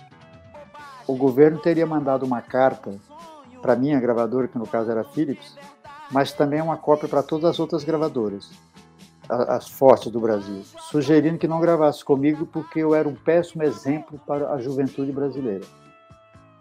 [1.07, 2.99] o governo teria mandado uma carta
[3.61, 5.59] para minha gravadora, que no caso era a Philips,
[6.11, 8.51] mas também uma cópia para todas as outras gravadoras,
[9.29, 14.19] as fortes do Brasil, sugerindo que não gravasse comigo porque eu era um péssimo exemplo
[14.27, 15.65] para a juventude brasileira.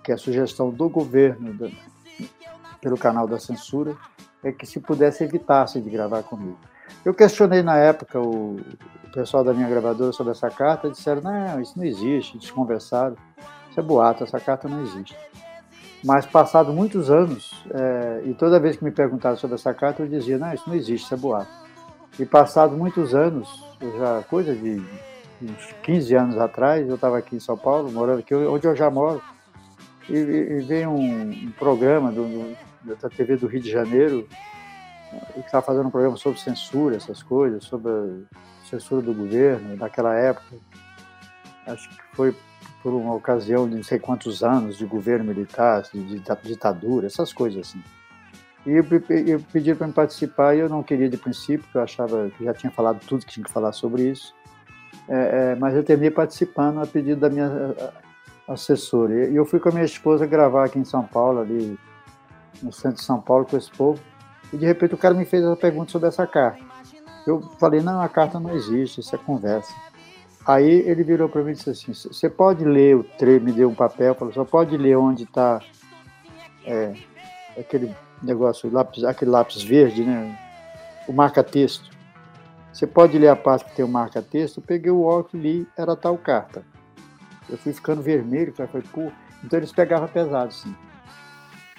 [0.03, 1.71] Que a sugestão do governo,
[2.81, 3.95] pelo canal da censura,
[4.43, 6.59] é que se pudesse evitasse de gravar comigo.
[7.05, 8.59] Eu questionei na época o,
[9.13, 13.15] pessoal da minha gravadora sobre essa carta, disseram, não, isso não existe, eles conversaram,
[13.69, 15.15] isso é boato, essa carta não existe.
[16.03, 20.07] Mas passado muitos anos, eh, e toda vez que me perguntaram sobre essa carta, eu
[20.07, 21.51] dizia, não, isso não existe, isso é boato.
[22.19, 23.63] E passado muitos anos,
[23.97, 24.81] já coisa de
[25.41, 28.89] uns 15 anos atrás, eu estava aqui em São Paulo, morando aqui, onde eu já
[28.89, 29.21] moro,
[30.09, 32.23] e- e veio um, um programa do,
[32.83, 34.27] do- da TV do Rio de Janeiro,
[35.33, 40.15] que estava fazendo um programa sobre censura, essas coisas, sobre a censura do governo, daquela
[40.15, 40.55] época.
[41.67, 42.35] Acho que foi
[42.81, 47.31] por uma ocasião de não sei quantos anos de governo militar, de dita- ditadura, essas
[47.31, 47.83] coisas assim.
[48.65, 48.85] E eu,
[49.27, 52.43] eu pedi para me participar e eu não queria de princípio, porque eu achava que
[52.43, 54.35] já tinha falado tudo que tinha que falar sobre isso.
[55.07, 57.75] É, é, mas eu terminei participando a pedido da minha
[58.47, 59.27] assessora.
[59.29, 61.77] E eu fui com a minha esposa gravar aqui em São Paulo, ali
[62.61, 63.99] no centro de São Paulo, com esse povo.
[64.51, 66.63] E de repente o cara me fez essa pergunta sobre essa carta.
[67.25, 69.73] Eu falei, não, a carta não existe, isso é conversa.
[70.45, 73.69] Aí ele virou para mim e disse assim, você pode ler o trecho, me deu
[73.69, 75.61] um papel, falou, só pode ler onde está
[77.57, 80.37] aquele negócio, lápis, aquele lápis verde, né?
[81.07, 81.89] O marca-texto.
[82.73, 85.95] Você pode ler a parte que tem o marca-texto, peguei o óculos e li, era
[85.95, 86.63] tal carta.
[87.49, 89.11] Eu fui ficando vermelho, falei, pô,
[89.43, 90.73] então eles pegavam pesado, sim.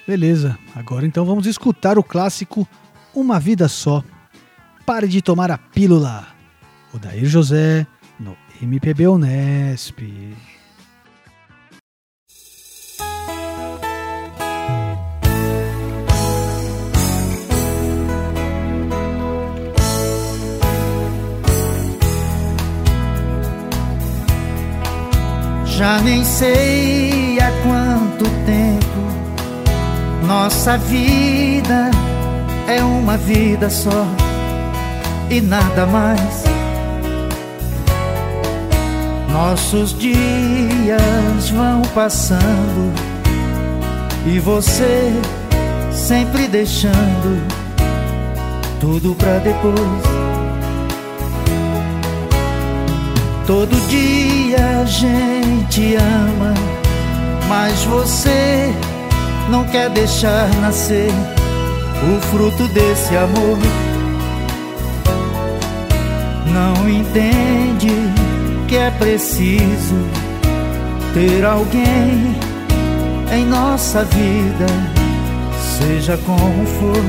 [0.07, 2.67] Beleza, agora então vamos escutar o clássico
[3.15, 4.03] Uma Vida Só.
[4.85, 6.27] Pare de tomar a pílula.
[6.93, 7.87] O Dair José
[8.19, 10.01] no MPB Unesp.
[25.65, 27.12] Já nem sei
[30.33, 31.91] nossa vida
[32.67, 34.07] é uma vida só
[35.29, 36.45] e nada mais.
[39.31, 42.95] Nossos dias vão passando
[44.25, 45.13] e você
[45.93, 47.47] sempre deixando
[48.81, 50.03] tudo pra depois.
[53.47, 56.55] Todo dia a gente ama,
[57.51, 58.75] mas você
[59.53, 61.11] não quer deixar nascer
[62.09, 63.59] o fruto desse amor.
[66.47, 67.93] Não entende
[68.67, 69.95] que é preciso
[71.13, 72.35] ter alguém
[73.31, 74.67] em nossa vida,
[75.79, 77.05] seja como for.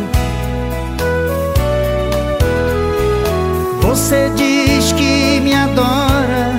[3.83, 6.51] Você diz que me adora,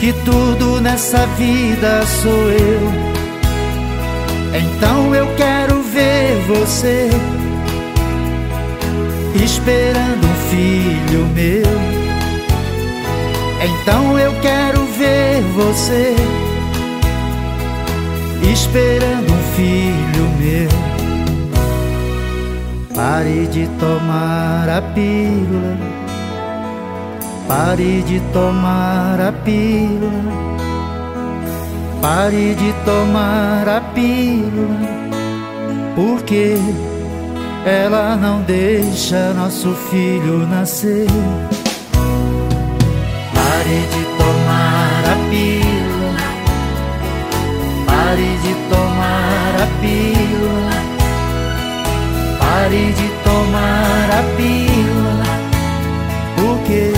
[0.00, 3.09] que tudo nessa vida sou eu.
[4.52, 7.08] Então eu quero ver você
[9.34, 11.80] esperando um filho meu.
[13.62, 16.16] Então eu quero ver você
[18.52, 20.90] esperando um filho meu.
[22.94, 25.78] Pare de tomar a pílula.
[27.46, 30.50] Pare de tomar a pílula.
[32.00, 34.88] Pare de tomar a pílula.
[35.94, 36.56] Porque
[37.64, 41.06] ela não deixa nosso filho nascer.
[43.34, 46.24] Pare de tomar a pílula.
[47.86, 50.90] Pare de tomar a pílula.
[52.60, 55.24] Pare de tomar a pílula,
[56.36, 56.92] porque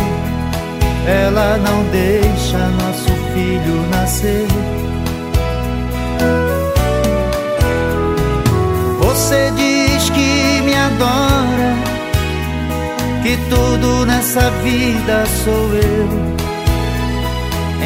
[1.07, 4.82] ela não deixa nosso filho nascer.
[9.23, 11.77] Você diz que me adora,
[13.23, 16.09] que tudo nessa vida sou eu.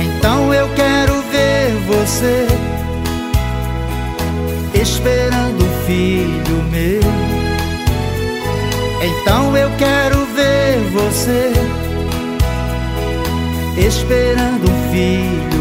[0.02, 2.46] Então eu quero ver você
[4.80, 7.02] esperando o filho meu.
[9.04, 11.52] Então eu quero ver você
[13.76, 15.55] esperando um filho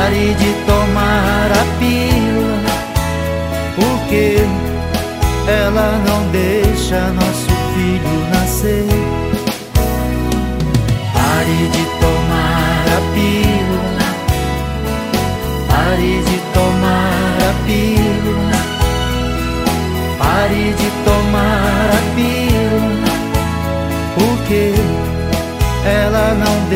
[0.00, 2.74] pare de tomar a pílula,
[3.76, 4.38] porque
[5.46, 8.86] ela não deixa nosso filho nascer.
[11.12, 14.08] Pare de tomar a pílula.
[15.68, 18.60] Pare de tomar a pílula.
[20.18, 23.12] Pare de tomar a pílula.
[24.14, 24.64] Porque
[25.84, 26.69] ela não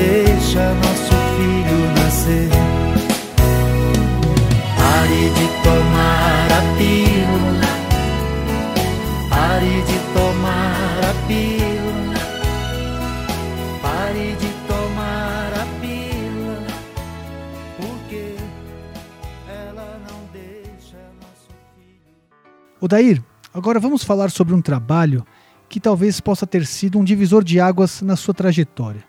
[22.84, 23.24] Odair,
[23.54, 25.24] agora vamos falar sobre um trabalho
[25.70, 29.02] que talvez possa ter sido um divisor de águas na sua trajetória.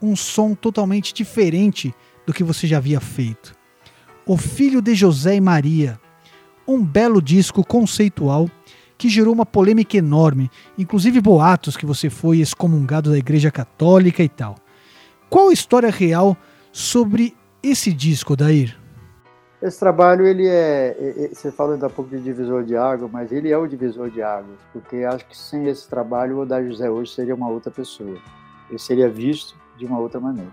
[0.00, 1.94] Um som totalmente diferente
[2.26, 3.54] do que você já havia feito.
[4.24, 6.00] O Filho de José e Maria,
[6.66, 8.50] um belo disco conceitual
[8.96, 14.28] que gerou uma polêmica enorme, inclusive boatos que você foi excomungado da Igreja Católica e
[14.30, 14.56] tal.
[15.28, 16.34] Qual a história real
[16.72, 18.77] sobre esse disco, Odair?
[19.60, 23.08] Esse trabalho, ele é, é- é- Você falou ainda há pouco de divisor de água,
[23.12, 26.70] mas ele é o divisor de águas, porque acho que sem esse trabalho o Odair
[26.70, 28.16] José hoje seria uma outra pessoa.
[28.68, 30.50] Ele seria visto de uma outra maneira.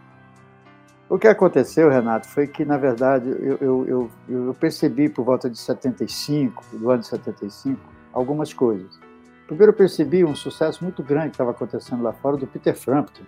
[1.07, 4.11] O que aconteceu, Renato, foi que, na verdade, eu, eu, eu,
[4.48, 7.80] eu percebi por volta de 75, do ano de 75,
[8.11, 8.99] algumas coisas.
[9.45, 13.22] Primeiro, eu percebi um sucesso muito grande que estava acontecendo lá fora do Peter Frampton,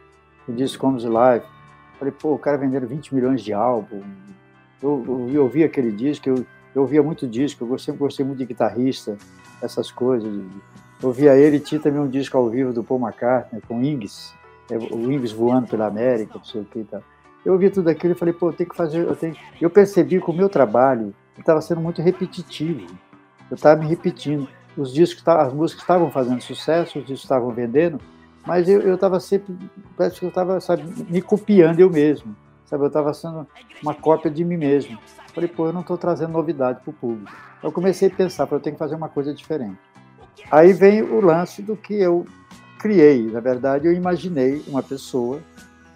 [0.47, 1.45] o disco Comes Live.
[1.99, 4.03] Falei, pô, o cara vendendo 20 milhões de álbuns.
[4.81, 6.45] Eu, eu, eu ouvi aquele disco, eu,
[6.75, 9.17] eu ouvia muito disco, eu sempre gostei muito de guitarrista,
[9.61, 10.31] essas coisas.
[11.01, 14.33] Eu ouvia ele tinha também um disco ao vivo do Paul McCartney, com Ings,
[14.69, 17.01] é, o Ings voando pela América, não sei o que e tal.
[17.45, 19.05] Eu ouvi tudo aquilo e falei, pô, eu tenho que fazer.
[19.05, 19.35] Eu, tenho...
[19.61, 22.85] eu percebi que o meu trabalho estava sendo muito repetitivo.
[23.49, 24.47] Eu estava me repetindo.
[24.75, 27.99] Os discos, as músicas estavam fazendo sucesso, os discos estavam vendendo,
[28.45, 29.55] mas eu estava sempre.
[29.95, 30.59] Parece que eu estava,
[31.09, 32.35] me copiando eu mesmo.
[32.67, 33.47] Sabe, eu estava sendo
[33.81, 34.99] uma cópia de mim mesmo.
[35.33, 37.31] Falei, pô, eu não estou trazendo novidade para o público.
[37.63, 39.79] Eu comecei a pensar, eu tenho que fazer uma coisa diferente.
[40.51, 42.25] Aí vem o lance do que eu
[42.77, 43.31] criei.
[43.31, 45.41] Na verdade, eu imaginei uma pessoa,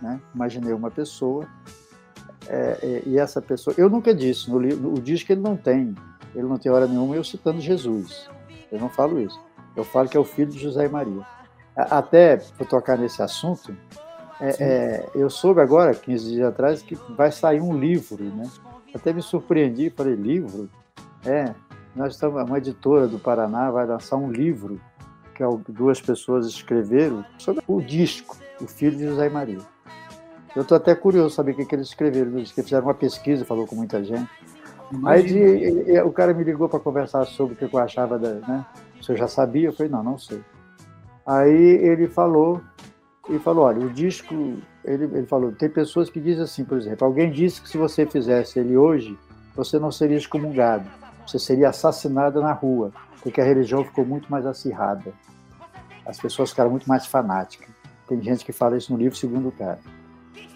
[0.01, 0.19] né?
[0.33, 1.45] Imaginei uma pessoa
[2.47, 3.75] é, é, e essa pessoa.
[3.77, 5.93] Eu nunca disse no livro, o disco ele não tem,
[6.33, 8.29] ele não tem hora nenhuma eu citando Jesus.
[8.71, 9.39] Eu não falo isso.
[9.75, 11.25] Eu falo que é o filho de José e Maria.
[11.75, 13.75] Até por tocar nesse assunto,
[14.41, 18.49] é, é, eu soube agora, 15 dias atrás, que vai sair um livro, né?
[18.93, 20.69] Até me surpreendi, falei, livro?
[21.25, 21.53] É,
[21.95, 24.79] nós estamos, uma editora do Paraná vai lançar um livro
[25.35, 29.59] que duas pessoas escreveram sobre o disco, o filho de José Maria.
[30.55, 33.65] Eu estou até curioso saber o que, que eles escreveram, eles fizeram uma pesquisa, falou
[33.65, 34.29] com muita gente.
[35.05, 38.65] Aí de- o cara me ligou para conversar sobre o que eu achava, da, né?
[39.01, 40.43] Se eu já sabia, eu falei, não, não sei.
[41.25, 42.61] Aí ele falou,
[43.31, 44.33] ele falou, olha, o disco,
[44.83, 48.05] ele, ele falou, tem pessoas que dizem assim, por exemplo, alguém disse que se você
[48.05, 49.17] fizesse ele hoje,
[49.55, 50.89] você não seria excomungado,
[51.25, 52.91] você seria assassinado na rua,
[53.23, 55.13] porque a religião ficou muito mais acirrada.
[56.05, 57.69] As pessoas ficaram muito mais fanáticas.
[58.05, 59.79] Tem gente que fala isso no livro, segundo o cara.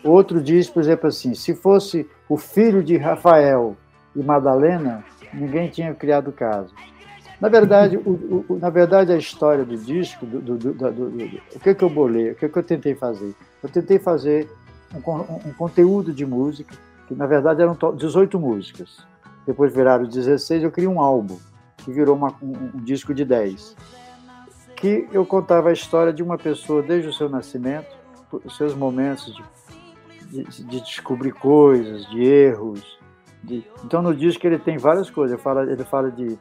[0.04, 3.78] Outro diz, por exemplo, assim: se fosse o filho de Rafael
[4.14, 6.74] e Madalena, ninguém tinha criado caso.
[7.40, 11.08] Na verdade, o, o- na verdade a história do disco, do, do- do-
[11.56, 13.36] o que, que eu bolei, o que, que eu tentei fazer?
[13.62, 14.50] Eu tentei fazer
[14.94, 16.76] um, um conteúdo de música,
[17.08, 19.06] que na verdade eram to- 18 músicas.
[19.46, 21.38] Depois viraram 16, eu criei um álbum,
[21.78, 23.76] que virou uma- um, um disco de 10.
[24.76, 27.88] Que eu contava a história de uma pessoa desde o seu nascimento,
[28.44, 29.44] os seus momentos de
[30.28, 32.82] de, de descobrir coisas, de erros.
[33.44, 35.34] de- Então no disco ele tem várias coisas.
[35.36, 36.36] Ele fala, ele fala de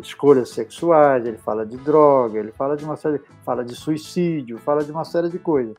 [0.00, 4.84] escolhas sexuais, ele fala de droga, ele fala de uma série, fala de suicídio, fala
[4.84, 5.76] de uma série de coisas.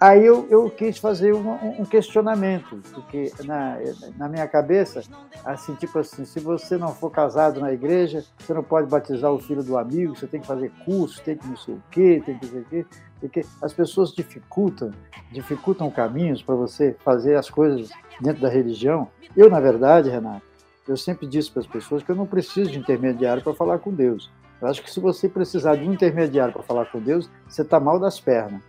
[0.00, 3.76] Aí eu, eu quis fazer um, um questionamento, porque na,
[4.16, 5.02] na minha cabeça,
[5.44, 9.38] assim, tipo assim, se você não for casado na igreja, você não pode batizar o
[9.38, 12.38] filho do amigo, você tem que fazer curso, tem que não sei o quê, tem
[12.38, 12.86] que não sei o quê,
[13.20, 14.90] porque as pessoas dificultam,
[15.30, 17.90] dificultam caminhos para você fazer as coisas
[18.22, 19.06] dentro da religião.
[19.36, 20.49] Eu, na verdade, Renato,
[20.88, 23.92] eu sempre disse para as pessoas que eu não preciso de intermediário para falar com
[23.92, 24.30] Deus.
[24.60, 27.80] Eu acho que se você precisar de um intermediário para falar com Deus, você está
[27.80, 28.60] mal das pernas.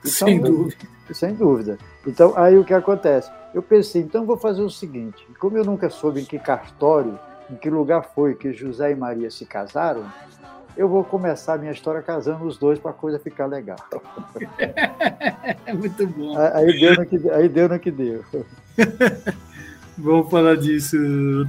[0.00, 0.86] Então, sem dúvida.
[1.12, 1.78] Sem dúvida.
[2.06, 3.30] Então, aí o que acontece?
[3.54, 7.18] Eu pensei, então vou fazer o seguinte: como eu nunca soube em que cartório,
[7.50, 10.04] em que lugar foi que José e Maria se casaram,
[10.76, 13.78] eu vou começar a minha história casando os dois para a coisa ficar legal.
[15.66, 16.34] É muito bom.
[16.54, 17.68] Aí deu no que, aí deu.
[17.68, 18.24] No que deu.
[19.98, 20.96] Vamos falar disso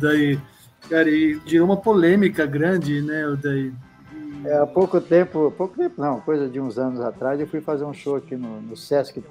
[0.01, 0.39] daí.
[0.89, 3.71] Cara, e gerou uma polêmica grande, né, o daí.
[4.43, 7.83] É, há pouco tempo, pouco tempo não, coisa de uns anos atrás, eu fui fazer
[7.83, 9.21] um show aqui no, no Sesc,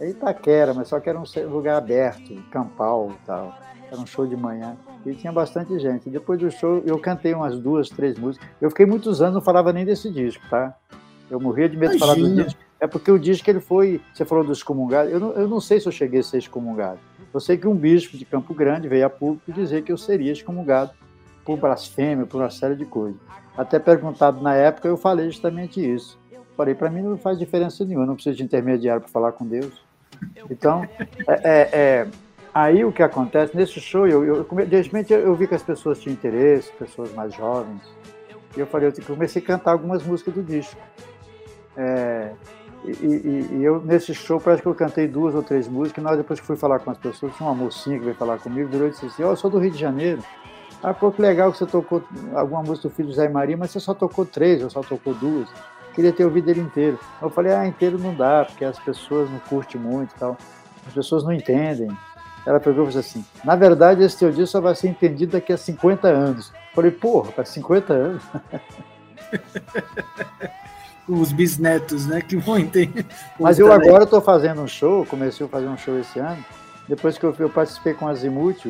[0.00, 3.58] em Itaquera, mas só que era um lugar aberto, campal e tal.
[3.90, 6.08] Era um show de manhã e tinha bastante gente.
[6.08, 8.48] Depois do show, eu cantei umas duas, três músicas.
[8.60, 10.76] Eu fiquei muitos anos, não falava nem desse disco, tá?
[11.28, 12.14] Eu morria de medo Imagina.
[12.14, 12.60] de falar do disco.
[12.78, 14.00] É porque o disco ele foi.
[14.14, 15.10] Você falou do excomungado.
[15.10, 17.00] Eu não, eu não sei se eu cheguei a ser excomungado.
[17.32, 20.32] Eu sei que um bispo de Campo Grande veio a público dizer que eu seria
[20.32, 20.90] excomungado
[21.44, 23.20] por blasfêmia, por uma série de coisas.
[23.56, 26.18] Até perguntado na época, eu falei justamente isso.
[26.56, 29.82] Falei, para mim não faz diferença nenhuma, não preciso de intermediário para falar com Deus.
[30.50, 30.86] Então,
[31.26, 32.08] é, é, é,
[32.52, 36.00] aí o que acontece, nesse show, eu, eu, de repente eu vi que as pessoas
[36.00, 37.80] tinham interesse, pessoas mais jovens,
[38.56, 40.76] e eu falei, eu comecei a cantar algumas músicas do disco.
[41.76, 42.32] É,
[42.84, 46.04] e, e, e, eu, nesse show, parece que eu cantei duas ou três músicas, e
[46.04, 48.70] nós, depois que fui falar com as pessoas, tinha uma mocinha que veio falar comigo,
[48.70, 50.22] durou e disse assim, oh, eu sou do Rio de Janeiro,
[50.82, 52.02] ah, pô, que legal que você tocou
[52.34, 55.12] alguma música do filho de Zé Maria, mas você só tocou três, ou só tocou
[55.12, 55.46] duas.
[55.94, 56.98] Queria ter ouvido ele inteiro.
[57.20, 60.38] Eu falei, ah, inteiro não dá, porque as pessoas não curtem muito e tal.
[60.86, 61.90] As pessoas não entendem.
[62.46, 65.52] Ela pegou e disse assim: na verdade, esse teu disco só vai ser entendido daqui
[65.52, 66.50] a 50 anos.
[66.50, 68.22] Eu falei, porra, para 50 anos?
[71.12, 73.04] Os bisnetos, né, que vão entender.
[73.38, 76.44] Mas eu agora estou fazendo um show, comecei a fazer um show esse ano.
[76.88, 78.64] Depois que eu, eu participei com a Zimuth,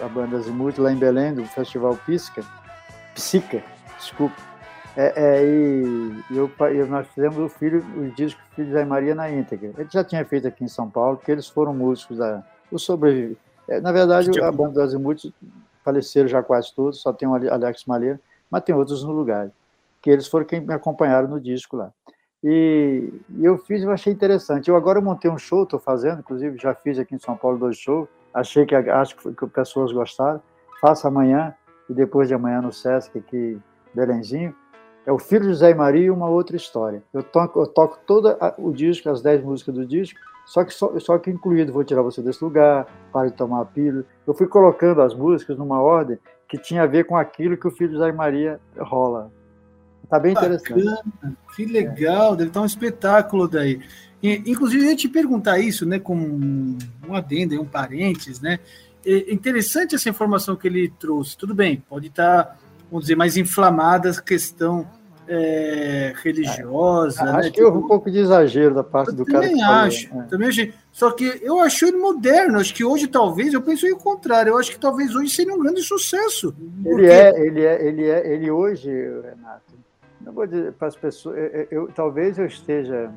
[0.00, 2.42] a banda Azimuth lá em Belém, do Festival Pisca,
[3.14, 3.62] Psica,
[3.98, 4.36] desculpa.
[4.96, 9.30] É, é, e, eu, eu, nós fizemos o filho, o disco Filhos da Maria na
[9.30, 9.72] íntegra.
[9.78, 13.36] Ele já tinha feito aqui em São Paulo, porque eles foram músicos da, o sobrevive.
[13.68, 15.32] É, na verdade, a banda do Azimuth
[15.84, 18.18] faleceram já quase todos, só tem o Alex Malheiro,
[18.50, 19.50] mas tem outros no lugar,
[20.00, 21.92] que eles foram quem me acompanharam no disco lá.
[22.42, 24.68] E, e eu fiz, eu achei interessante.
[24.68, 27.76] Eu agora montei um show, estou fazendo, inclusive já fiz aqui em São Paulo dois
[27.76, 30.40] shows, Achei que acho que, pessoas gostaram.
[30.80, 31.54] Faça amanhã
[31.88, 33.58] e depois de amanhã no Sesc aqui,
[33.94, 34.54] Belenzinho.
[35.06, 37.02] É o Filho de José e Maria e uma outra história.
[37.12, 40.96] Eu toco, eu toco todo o disco, as dez músicas do disco, só que só,
[41.00, 44.04] só que incluído Vou Tirar Você Desse Lugar, Pare de Tomar a Pílula.
[44.26, 47.70] Eu fui colocando as músicas numa ordem que tinha a ver com aquilo que o
[47.70, 49.32] Filho de José e Maria rola.
[50.08, 51.02] Tá bem Bacana, interessante.
[51.54, 52.36] Que legal, é.
[52.38, 53.80] deve estar um espetáculo daí.
[54.22, 58.58] Inclusive, eu ia te perguntar isso, né, com um adendo, um parênteses, né?
[59.06, 61.36] É interessante essa informação que ele trouxe.
[61.36, 62.58] Tudo bem, pode estar,
[62.90, 64.86] vamos dizer, mais inflamada a questão
[65.28, 67.22] é, religiosa.
[67.22, 67.50] É, acho né?
[67.50, 69.46] que houve um pouco de exagero da parte eu do cara.
[69.46, 70.28] Também acho, falou, né?
[70.30, 70.74] também achei.
[70.90, 72.58] Só que eu acho ele moderno.
[72.58, 74.50] Acho que hoje talvez, eu penso o contrário.
[74.50, 76.54] Eu acho que talvez hoje seria um grande sucesso.
[76.58, 77.06] Ele porque...
[77.06, 79.67] é, ele é, ele é, ele hoje, Renato.
[80.32, 81.36] Vou dizer para as pessoas.
[81.36, 83.10] Eu, eu, talvez eu esteja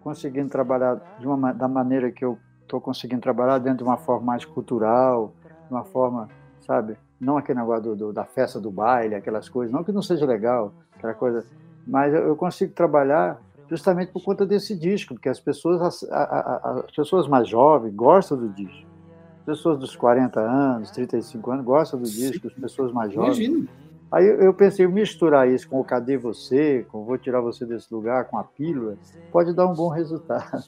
[0.00, 4.26] conseguindo trabalhar de uma, da maneira que eu estou conseguindo trabalhar, dentro de uma forma
[4.26, 5.32] mais cultural,
[5.66, 6.28] de uma forma,
[6.60, 10.02] sabe, não aquele negócio do, do, da festa do baile, aquelas coisas, não que não
[10.02, 11.44] seja legal, aquela coisa,
[11.86, 17.26] mas eu consigo trabalhar justamente por conta desse disco, porque as pessoas, as, as pessoas
[17.26, 18.86] mais jovens gostam do disco.
[19.40, 23.38] As pessoas dos 40 anos, 35 anos gostam do disco, as pessoas mais jovens.
[23.38, 23.83] Imagina.
[24.10, 28.26] Aí eu pensei, misturar isso com o Cadê Você, com Vou Tirar Você Desse Lugar,
[28.26, 28.96] com a pílula,
[29.32, 30.64] pode dar um bom resultado.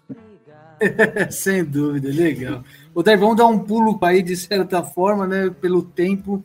[1.30, 2.62] Sem dúvida, legal.
[2.94, 6.42] O Dai, vamos dar um pulo aí, de certa forma, né, pelo tempo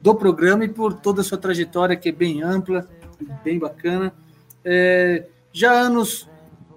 [0.00, 2.88] do programa e por toda a sua trajetória, que é bem ampla,
[3.42, 4.12] bem bacana.
[4.64, 6.28] É, já anos,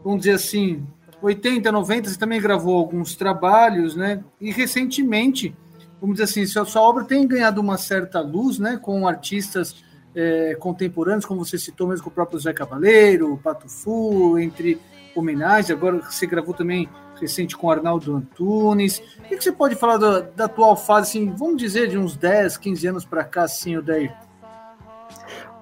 [0.03, 0.85] vamos dizer assim,
[1.21, 4.23] 80, 90, você também gravou alguns trabalhos, né?
[4.39, 5.55] E recentemente
[5.99, 9.83] vamos dizer assim, sua, obra tem ganhado uma certa luz, né, com artistas
[10.15, 14.79] é, contemporâneos, como você citou mesmo com o próprio Zé Cavaleiro, o Pato Fu, entre
[15.15, 16.87] homenagens, agora você gravou também
[17.19, 18.99] recente com Arnaldo Antunes.
[19.19, 22.57] O que, você pode falar da, da, atual fase, assim, vamos dizer, de uns 10,
[22.57, 24.15] 15 anos para cá, assim, Odair?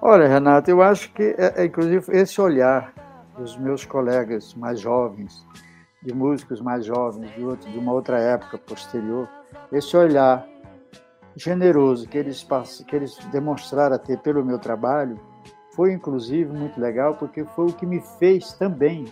[0.00, 2.92] Olha, Renato, eu acho que, é, é, inclusive, esse olhar
[3.36, 5.44] dos meus colegas mais jovens,
[6.02, 9.28] de músicos mais jovens, de, outro, de uma outra época posterior,
[9.72, 10.46] esse olhar
[11.36, 12.46] generoso que eles,
[12.86, 15.18] que eles demonstraram ter pelo meu trabalho
[15.72, 19.04] foi, inclusive, muito legal, porque foi o que me fez também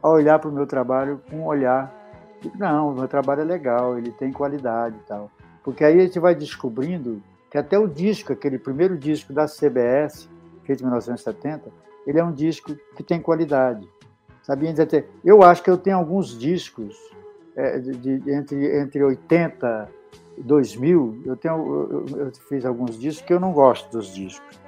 [0.00, 1.92] a olhar para o meu trabalho com um olhar
[2.40, 5.28] de, não, o meu trabalho é legal, ele tem qualidade e tal.
[5.64, 7.20] Porque aí a gente vai descobrindo
[7.50, 10.28] que até o disco, aquele primeiro disco da CBS,
[10.62, 11.72] feito em 1970,
[12.06, 13.88] ele é um disco que tem qualidade.
[14.44, 16.96] Sabia dizer, eu acho que eu tenho alguns discos
[17.56, 19.88] é, de, de, entre, entre 80
[20.36, 24.60] e 2000, eu, tenho, eu, eu fiz alguns discos que eu não gosto dos discos,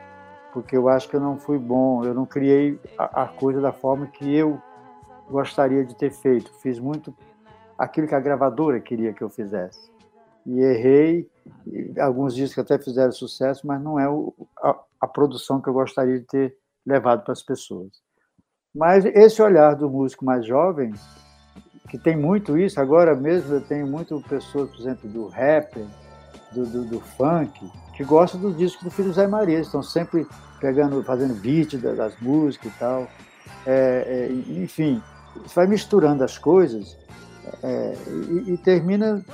[0.53, 3.73] porque eu acho que eu não fui bom, eu não criei a, a coisa da
[3.73, 4.59] forma que eu
[5.31, 6.51] gostaria de ter feito.
[6.63, 7.15] Fiz muito
[7.77, 9.91] aquilo que a gravadora queria que eu fizesse.
[10.47, 11.31] E errei,
[12.01, 14.33] alguns discos até fizeram sucesso, mas não é o,
[14.63, 16.57] a, a produção que eu gostaria de ter
[16.87, 17.91] levado para as pessoas.
[18.75, 20.95] Mas esse olhar do músico mais jovem,
[21.89, 25.85] que tem muito isso, agora mesmo eu tenho muito pessoas, por exemplo, do rapper,
[26.53, 30.27] do, do, do funk, que gostam dos discos do Filho Zé Maria, estão sempre
[30.61, 33.09] pegando, fazendo beat das músicas e tal.
[33.67, 35.03] É, é, enfim,
[35.55, 36.97] vai misturando as coisas
[37.63, 37.95] é,
[38.47, 39.25] e, e, termina,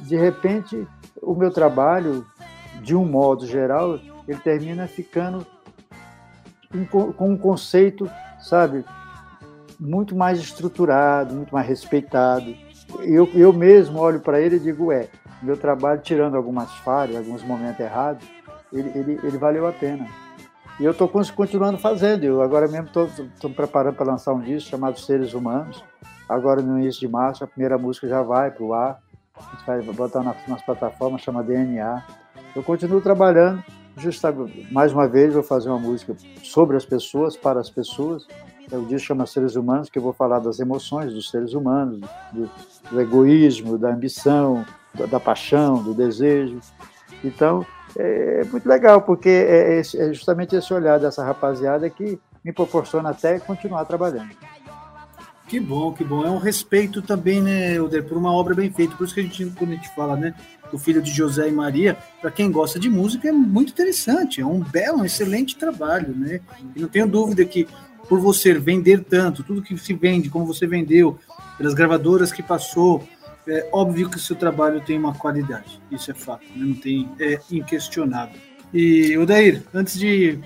[0.00, 0.86] de repente,
[1.22, 2.26] o meu trabalho,
[2.82, 3.98] de um modo geral,
[4.28, 5.46] ele termina ficando
[6.90, 8.10] com um conceito
[8.44, 8.84] sabe,
[9.78, 12.54] muito mais estruturado, muito mais respeitado.
[13.00, 15.08] Eu, eu mesmo olho para ele e digo, é,
[15.42, 18.26] meu trabalho, tirando algumas falhas, alguns momentos errados,
[18.72, 20.06] ele, ele, ele valeu a pena.
[20.78, 22.24] E eu estou continuando fazendo.
[22.24, 25.84] Eu agora mesmo estou preparando para lançar um disco chamado Seres Humanos.
[26.28, 29.00] Agora, no início de março, a primeira música já vai para o ar.
[29.36, 32.02] A gente vai botar nas, nas plataformas, chama DNA.
[32.56, 33.62] Eu continuo trabalhando
[33.96, 38.26] justamente, mais uma vez, vou fazer uma música sobre as pessoas, para as pessoas.
[38.72, 42.00] O disco chama Seres Humanos, que eu vou falar das emoções dos seres humanos,
[42.32, 42.50] do,
[42.90, 44.64] do egoísmo, da ambição,
[44.94, 46.60] da, da, paixão, do desejo.
[47.22, 47.64] Então,
[47.96, 52.52] é, é muito legal, porque é, é, é justamente esse olhar dessa rapaziada que me
[52.52, 54.30] proporciona até continuar trabalhando.
[55.46, 56.24] Que bom, que bom.
[56.24, 58.96] É um respeito também, né, Helder, por uma obra bem feita.
[58.96, 60.34] Por isso que a gente, quando a gente fala, né,
[60.70, 64.40] do filho de José e Maria, para quem gosta de música, é muito interessante.
[64.40, 66.40] É um belo, um excelente trabalho, né?
[66.74, 67.68] E não tenho dúvida que
[68.08, 71.18] por você vender tanto, tudo que se vende, como você vendeu,
[71.56, 73.06] pelas gravadoras que passou,
[73.46, 75.80] é óbvio que o seu trabalho tem uma qualidade.
[75.90, 76.64] Isso é fato, né?
[76.66, 78.40] não tem, é inquestionável.
[78.72, 80.38] E, Odair, antes de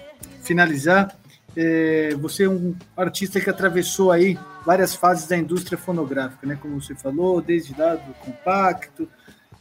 [0.43, 1.17] finalizar,
[1.57, 6.59] é, você é um artista que atravessou aí várias fases da indústria fonográfica, né?
[6.61, 9.09] Como você falou, desde lá do compacto,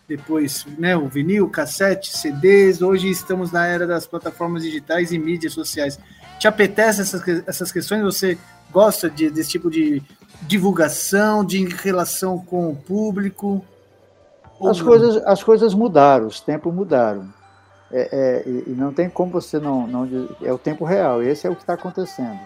[0.07, 2.82] depois né, o vinil, cassete, CDs.
[2.82, 5.99] Hoje estamos na era das plataformas digitais e mídias sociais.
[6.39, 8.03] Te apetece essas, essas questões?
[8.03, 8.38] Você
[8.72, 10.01] gosta de, desse tipo de
[10.41, 13.64] divulgação, de relação com o público?
[14.65, 17.27] As coisas, as coisas mudaram, os tempos mudaram.
[17.91, 20.27] É, é, e não tem como você não, não.
[20.41, 22.39] É o tempo real, esse é o que está acontecendo.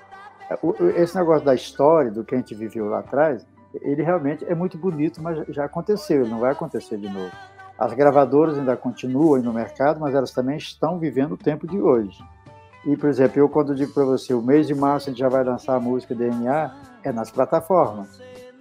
[0.95, 3.45] Esse negócio da história, do que a gente viveu lá atrás,
[3.81, 7.31] ele realmente é muito bonito, mas já aconteceu, ele não vai acontecer de novo.
[7.79, 12.21] As gravadoras ainda continuam no mercado, mas elas também estão vivendo o tempo de hoje.
[12.85, 15.29] E, por exemplo, eu quando digo para você, o mês de março a gente já
[15.29, 16.71] vai lançar a música DNA,
[17.03, 18.19] é nas plataformas.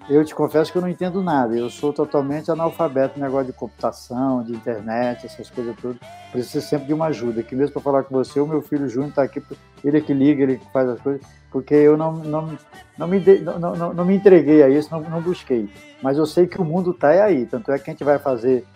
[0.09, 3.53] Eu te confesso que eu não entendo nada, eu sou totalmente analfabeto no negócio de
[3.53, 5.99] computação, de internet, essas coisas todas.
[6.33, 7.41] Preciso sempre de uma ajuda.
[7.41, 9.43] Aqui mesmo para falar com você, o meu filho Júnior está aqui,
[9.85, 12.59] ele é que liga, ele que faz as coisas, porque eu não, não,
[12.99, 15.69] não, me, não, não, não me entreguei a isso, não, não busquei.
[16.03, 18.67] Mas eu sei que o mundo está aí, tanto é que a gente vai fazer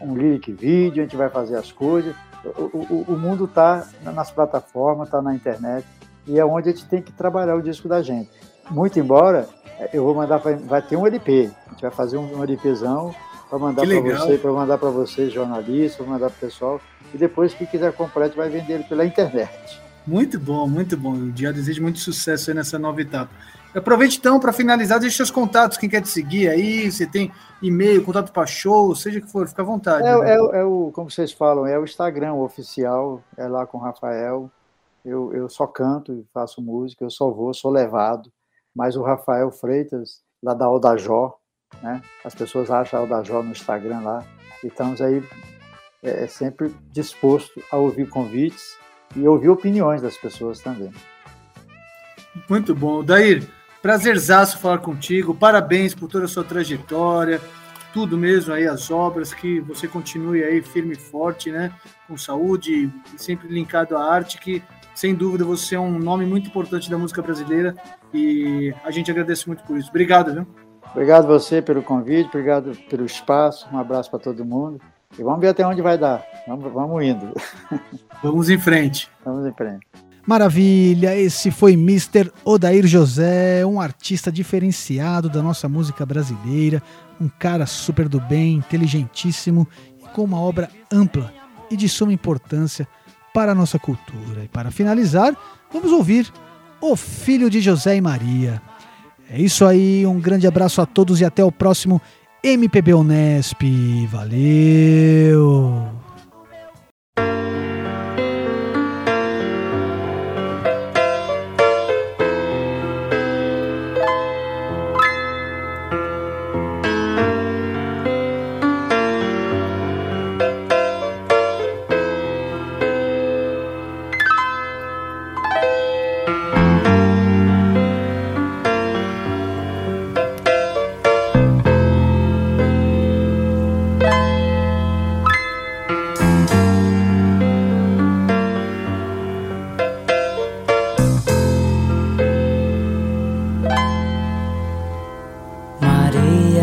[0.00, 2.14] um lyric vídeo, a gente vai fazer as coisas,
[2.44, 5.86] o, o, o mundo está nas plataformas, está na internet,
[6.26, 8.30] e é onde a gente tem que trabalhar o disco da gente.
[8.70, 9.48] Muito embora,
[9.92, 13.14] eu vou mandar, pra, vai ter um LP, a gente vai fazer um, um LPzão
[13.48, 16.80] para mandar para você, para mandar para vocês jornalistas, para mandar para o pessoal,
[17.12, 19.80] e depois quem quiser comprar, a gente vai vender ele pela internet.
[20.06, 21.12] Muito bom, muito bom.
[21.12, 23.30] O dia desejo muito sucesso aí nessa nova etapa.
[23.74, 28.04] Aproveite então para finalizar, deixe seus contatos, quem quer te seguir aí, você tem e-mail,
[28.04, 30.06] contato para show, seja que for, fica à vontade.
[30.06, 30.30] É, né?
[30.30, 34.50] é, é, o, como vocês falam, é o Instagram oficial, é lá com o Rafael.
[35.04, 38.32] Eu, eu só canto e faço música, eu só vou, sou levado.
[38.74, 41.36] Mas o Rafael Freitas, lá da Aldajó,
[41.82, 42.00] né?
[42.24, 44.24] As pessoas acham a Aldajó no Instagram lá.
[44.62, 45.22] Estamos aí
[46.02, 48.76] é, sempre disposto a ouvir convites
[49.16, 50.92] e ouvir opiniões das pessoas também.
[52.48, 53.02] Muito bom.
[53.02, 53.46] Dair,
[53.84, 55.34] prazerzaço falar contigo.
[55.34, 57.38] Parabéns por toda a sua trajetória,
[57.92, 61.70] tudo mesmo aí, as obras, que você continue aí firme e forte, né?
[62.08, 64.62] Com saúde, sempre linkado à arte, que
[64.94, 67.76] sem dúvida você é um nome muito importante da música brasileira
[68.14, 69.90] e a gente agradece muito por isso.
[69.90, 70.46] Obrigado, viu?
[70.90, 74.80] Obrigado você pelo convite, obrigado pelo espaço, um abraço para todo mundo.
[75.18, 76.24] E vamos ver até onde vai dar.
[76.48, 77.34] Vamos, vamos indo.
[78.22, 79.10] Vamos em frente.
[79.22, 79.86] Vamos em frente.
[80.26, 82.32] Maravilha, esse foi Mr.
[82.44, 86.82] Odair José, um artista diferenciado da nossa música brasileira,
[87.20, 89.68] um cara super do bem, inteligentíssimo
[90.02, 91.30] e com uma obra ampla
[91.70, 92.88] e de suma importância
[93.34, 94.44] para a nossa cultura.
[94.44, 95.36] E para finalizar,
[95.70, 96.32] vamos ouvir
[96.80, 98.62] O Filho de José e Maria.
[99.28, 102.00] É isso aí, um grande abraço a todos e até o próximo
[102.42, 103.62] MPB Unesp.
[104.10, 105.93] Valeu!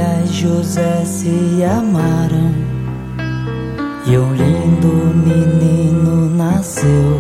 [0.01, 2.51] Maria e José se amaram
[4.07, 7.19] e um lindo menino nasceu.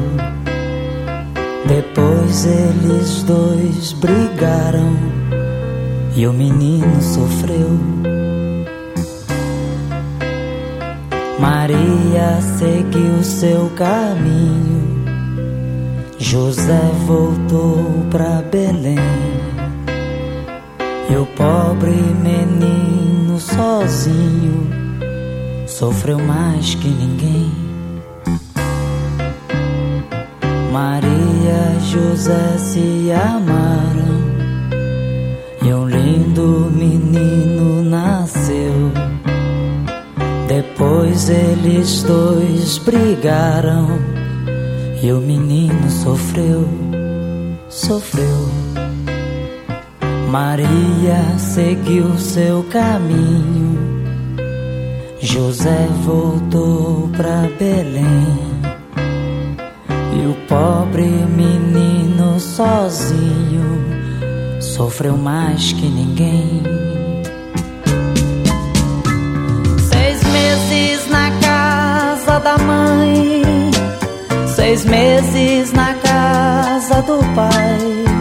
[1.67, 4.95] Depois eles dois brigaram
[6.15, 7.69] e o menino sofreu.
[11.39, 15.05] Maria seguiu seu caminho,
[16.17, 18.97] José voltou para Belém.
[21.17, 24.67] O pobre menino sozinho
[25.67, 27.51] sofreu mais que ninguém.
[30.71, 34.21] Maria e José se amaram
[35.63, 38.91] e um lindo menino nasceu.
[40.47, 43.99] Depois eles dois brigaram
[45.03, 46.67] e o menino sofreu,
[47.69, 48.70] sofreu.
[50.31, 53.77] Maria seguiu seu caminho,
[55.19, 58.37] José voltou para Belém.
[60.15, 63.83] E o pobre menino sozinho
[64.61, 66.63] sofreu mais que ninguém.
[69.91, 73.43] Seis meses na casa da mãe,
[74.55, 78.20] seis meses na casa do pai.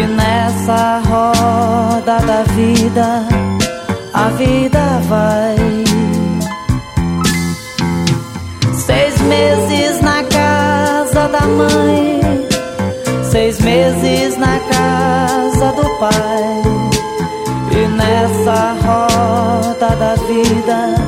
[0.00, 3.22] E nessa roda da vida,
[4.14, 5.56] a vida vai.
[8.72, 12.18] Seis meses na casa da mãe,
[13.30, 16.62] seis meses na casa do pai.
[17.72, 20.99] E nessa roda da vida,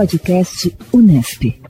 [0.00, 1.60] Podcast Unesp.